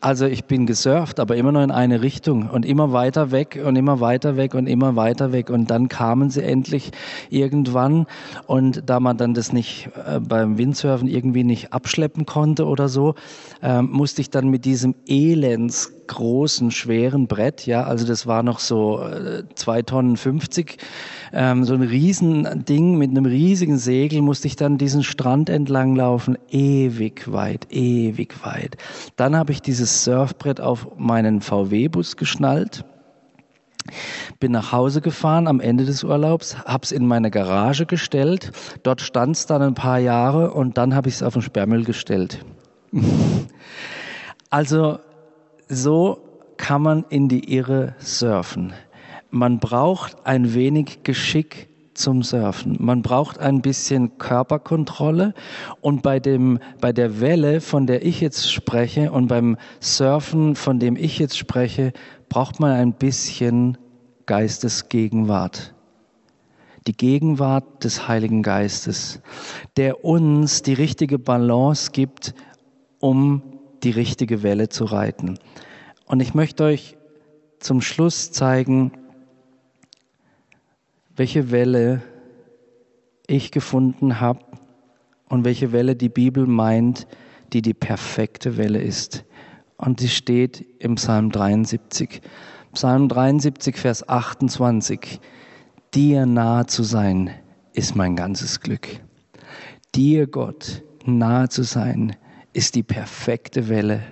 Also 0.00 0.26
ich 0.26 0.46
bin 0.46 0.66
gesurft, 0.66 1.20
aber 1.20 1.36
immer 1.36 1.52
nur 1.52 1.62
in 1.62 1.70
eine 1.70 2.00
Richtung 2.00 2.48
und 2.48 2.64
immer 2.64 2.92
weiter 2.92 3.30
weg 3.30 3.60
und 3.62 3.76
immer 3.76 4.00
weiter 4.00 4.36
weg 4.36 4.54
und 4.54 4.66
immer 4.66 4.96
weiter 4.96 5.32
weg. 5.32 5.50
Und 5.50 5.70
dann 5.70 5.88
kamen 5.88 6.30
sie 6.30 6.42
endlich 6.42 6.92
irgendwann. 7.28 8.06
Und 8.46 8.84
da 8.86 9.00
man 9.00 9.18
dann 9.18 9.34
das 9.34 9.52
nicht 9.52 9.90
äh, 10.06 10.18
beim 10.20 10.56
Windsurfen 10.56 11.08
irgendwie 11.08 11.44
nicht 11.44 11.74
abschleppen 11.74 12.24
konnte 12.24 12.66
oder 12.66 12.88
so, 12.88 13.14
äh, 13.62 13.82
musste 13.82 14.22
ich 14.22 14.30
dann 14.30 14.48
mit 14.48 14.64
diesem 14.64 14.94
elends 15.06 15.92
großen, 16.06 16.70
schweren 16.70 17.26
Brett, 17.26 17.66
ja, 17.66 17.84
also 17.84 18.06
das 18.06 18.26
war 18.26 18.42
noch 18.42 18.58
so 18.58 19.00
äh, 19.02 19.44
zwei 19.54 19.82
Tonnen 19.82 20.05
50, 20.14 20.76
ähm, 21.32 21.64
so 21.64 21.74
ein 21.74 21.82
Riesending 21.82 22.98
mit 22.98 23.10
einem 23.10 23.24
riesigen 23.24 23.78
Segel, 23.78 24.22
musste 24.22 24.46
ich 24.46 24.56
dann 24.56 24.78
diesen 24.78 25.02
Strand 25.02 25.48
entlang 25.48 25.96
laufen, 25.96 26.38
ewig 26.50 27.32
weit, 27.32 27.66
ewig 27.70 28.44
weit. 28.44 28.76
Dann 29.16 29.34
habe 29.34 29.50
ich 29.52 29.62
dieses 29.62 29.86
dieses 29.86 30.04
Surfbrett 30.04 30.60
auf 30.60 30.88
meinen 30.98 31.40
VW-Bus 31.40 32.16
geschnallt, 32.16 32.84
bin 34.40 34.50
nach 34.50 34.72
Hause 34.72 35.00
gefahren 35.00 35.46
am 35.46 35.60
Ende 35.60 35.84
des 35.84 36.02
Urlaubs, 36.02 36.58
habe 36.64 36.82
es 36.82 36.90
in 36.90 37.06
meine 37.06 37.30
Garage 37.30 37.86
gestellt. 37.86 38.50
Dort 38.82 39.00
stand 39.00 39.36
es 39.36 39.46
dann 39.46 39.62
ein 39.62 39.74
paar 39.74 40.00
Jahre 40.00 40.52
und 40.52 40.76
dann 40.76 40.94
habe 40.94 41.08
ich 41.08 41.14
es 41.14 41.22
auf 41.22 41.34
den 41.34 41.42
Sperrmüll 41.42 41.84
gestellt. 41.84 42.44
also 44.50 44.98
so 45.68 46.18
kann 46.56 46.82
man 46.82 47.04
in 47.08 47.28
die 47.28 47.54
Irre 47.54 47.94
surfen. 48.00 48.72
Man 49.36 49.58
braucht 49.58 50.24
ein 50.24 50.54
wenig 50.54 51.02
Geschick 51.02 51.68
zum 51.92 52.22
Surfen. 52.22 52.78
Man 52.80 53.02
braucht 53.02 53.38
ein 53.38 53.60
bisschen 53.60 54.16
Körperkontrolle 54.16 55.34
und 55.82 56.00
bei 56.02 56.20
dem, 56.20 56.58
bei 56.80 56.94
der 56.94 57.20
Welle, 57.20 57.60
von 57.60 57.86
der 57.86 58.02
ich 58.02 58.22
jetzt 58.22 58.50
spreche 58.50 59.12
und 59.12 59.26
beim 59.26 59.58
Surfen, 59.78 60.56
von 60.56 60.78
dem 60.78 60.96
ich 60.96 61.18
jetzt 61.18 61.36
spreche, 61.36 61.92
braucht 62.30 62.60
man 62.60 62.70
ein 62.70 62.94
bisschen 62.94 63.76
Geistes 64.24 64.88
Gegenwart. 64.88 65.74
Die 66.86 66.96
Gegenwart 66.96 67.84
des 67.84 68.08
Heiligen 68.08 68.42
Geistes, 68.42 69.20
der 69.76 70.02
uns 70.02 70.62
die 70.62 70.72
richtige 70.72 71.18
Balance 71.18 71.90
gibt, 71.90 72.34
um 73.00 73.42
die 73.82 73.90
richtige 73.90 74.42
Welle 74.42 74.70
zu 74.70 74.86
reiten. 74.86 75.38
Und 76.06 76.20
ich 76.20 76.32
möchte 76.32 76.64
euch 76.64 76.96
zum 77.60 77.82
Schluss 77.82 78.32
zeigen, 78.32 78.92
welche 81.16 81.50
Welle 81.50 82.02
ich 83.26 83.50
gefunden 83.50 84.20
habe 84.20 84.40
und 85.28 85.44
welche 85.44 85.72
Welle 85.72 85.96
die 85.96 86.10
Bibel 86.10 86.46
meint, 86.46 87.06
die 87.52 87.62
die 87.62 87.74
perfekte 87.74 88.56
Welle 88.56 88.80
ist. 88.80 89.24
Und 89.78 90.00
die 90.00 90.08
steht 90.08 90.64
im 90.78 90.94
Psalm 90.96 91.30
73. 91.30 92.20
Psalm 92.72 93.08
73, 93.08 93.76
Vers 93.76 94.08
28. 94.08 95.20
Dir 95.94 96.26
nahe 96.26 96.66
zu 96.66 96.82
sein, 96.82 97.30
ist 97.72 97.96
mein 97.96 98.16
ganzes 98.16 98.60
Glück. 98.60 98.86
Dir, 99.94 100.26
Gott, 100.26 100.82
nahe 101.04 101.48
zu 101.48 101.62
sein, 101.62 102.16
ist 102.52 102.74
die 102.74 102.82
perfekte 102.82 103.68
Welle, 103.68 104.02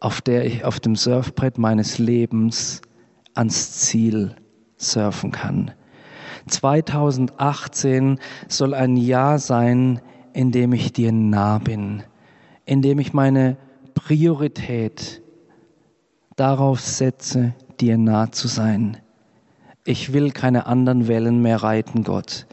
auf 0.00 0.20
der 0.20 0.44
ich 0.44 0.64
auf 0.64 0.80
dem 0.80 0.96
Surfbrett 0.96 1.58
meines 1.58 1.98
Lebens 1.98 2.82
ans 3.34 3.72
Ziel 3.72 4.34
surfen 4.76 5.30
kann. 5.30 5.72
2018 6.50 8.18
soll 8.48 8.74
ein 8.74 8.96
Jahr 8.96 9.38
sein, 9.38 10.00
in 10.32 10.52
dem 10.52 10.72
ich 10.72 10.92
dir 10.92 11.12
nah 11.12 11.58
bin, 11.58 12.02
in 12.64 12.82
dem 12.82 12.98
ich 12.98 13.12
meine 13.12 13.56
Priorität 13.94 15.22
darauf 16.36 16.80
setze, 16.80 17.54
dir 17.80 17.98
nah 17.98 18.30
zu 18.32 18.48
sein. 18.48 18.98
Ich 19.84 20.12
will 20.12 20.30
keine 20.30 20.66
anderen 20.66 21.08
Wellen 21.08 21.42
mehr 21.42 21.62
reiten, 21.62 22.04
Gott. 22.04 22.46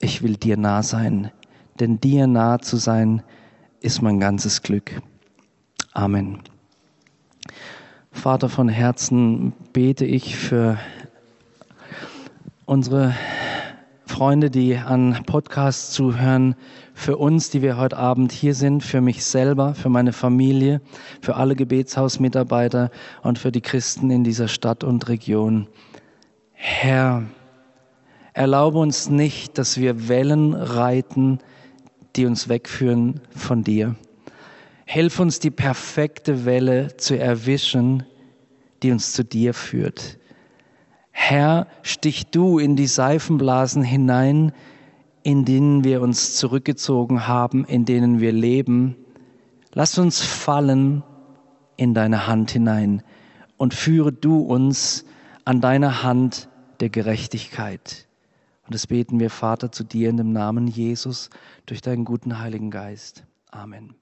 Ich 0.00 0.22
will 0.22 0.36
dir 0.36 0.56
nah 0.56 0.82
sein, 0.82 1.30
denn 1.78 2.00
dir 2.00 2.26
nah 2.26 2.58
zu 2.58 2.76
sein 2.76 3.22
ist 3.80 4.02
mein 4.02 4.18
ganzes 4.18 4.62
Glück. 4.62 5.00
Amen. 5.92 6.40
Vater 8.10 8.48
von 8.48 8.68
Herzen, 8.68 9.52
bete 9.72 10.04
ich 10.04 10.36
für 10.36 10.78
unsere 12.72 13.14
Freunde, 14.06 14.50
die 14.50 14.76
an 14.76 15.24
Podcasts 15.26 15.90
zuhören, 15.90 16.54
für 16.94 17.18
uns, 17.18 17.50
die 17.50 17.60
wir 17.60 17.76
heute 17.76 17.98
Abend 17.98 18.32
hier 18.32 18.54
sind, 18.54 18.82
für 18.82 19.02
mich 19.02 19.26
selber, 19.26 19.74
für 19.74 19.90
meine 19.90 20.14
Familie, 20.14 20.80
für 21.20 21.36
alle 21.36 21.54
Gebetshausmitarbeiter 21.54 22.90
und 23.22 23.38
für 23.38 23.52
die 23.52 23.60
Christen 23.60 24.10
in 24.10 24.24
dieser 24.24 24.48
Stadt 24.48 24.84
und 24.84 25.06
Region. 25.10 25.68
Herr, 26.52 27.24
erlaube 28.32 28.78
uns 28.78 29.10
nicht, 29.10 29.58
dass 29.58 29.76
wir 29.76 30.08
Wellen 30.08 30.54
reiten, 30.54 31.40
die 32.16 32.24
uns 32.24 32.48
wegführen 32.48 33.20
von 33.36 33.64
dir. 33.64 33.96
Hilf 34.86 35.20
uns, 35.20 35.40
die 35.40 35.50
perfekte 35.50 36.46
Welle 36.46 36.96
zu 36.96 37.18
erwischen, 37.18 38.04
die 38.82 38.92
uns 38.92 39.12
zu 39.12 39.24
dir 39.24 39.52
führt. 39.52 40.16
Herr, 41.12 41.68
stich 41.82 42.26
du 42.26 42.58
in 42.58 42.74
die 42.74 42.86
Seifenblasen 42.86 43.82
hinein, 43.82 44.52
in 45.22 45.44
denen 45.44 45.84
wir 45.84 46.02
uns 46.02 46.36
zurückgezogen 46.36 47.28
haben, 47.28 47.64
in 47.64 47.84
denen 47.84 48.20
wir 48.20 48.32
leben. 48.32 48.96
Lass 49.72 49.98
uns 49.98 50.20
fallen 50.20 51.04
in 51.76 51.94
deine 51.94 52.26
Hand 52.26 52.50
hinein 52.50 53.02
und 53.56 53.74
führe 53.74 54.12
du 54.12 54.40
uns 54.40 55.04
an 55.44 55.60
deiner 55.60 56.02
Hand 56.02 56.48
der 56.80 56.88
Gerechtigkeit. 56.88 58.08
Und 58.66 58.74
das 58.74 58.86
beten 58.86 59.20
wir, 59.20 59.30
Vater, 59.30 59.70
zu 59.70 59.84
dir 59.84 60.08
in 60.08 60.16
dem 60.16 60.32
Namen 60.32 60.66
Jesus 60.66 61.30
durch 61.66 61.80
deinen 61.82 62.04
guten 62.04 62.38
Heiligen 62.38 62.70
Geist. 62.70 63.24
Amen. 63.50 64.01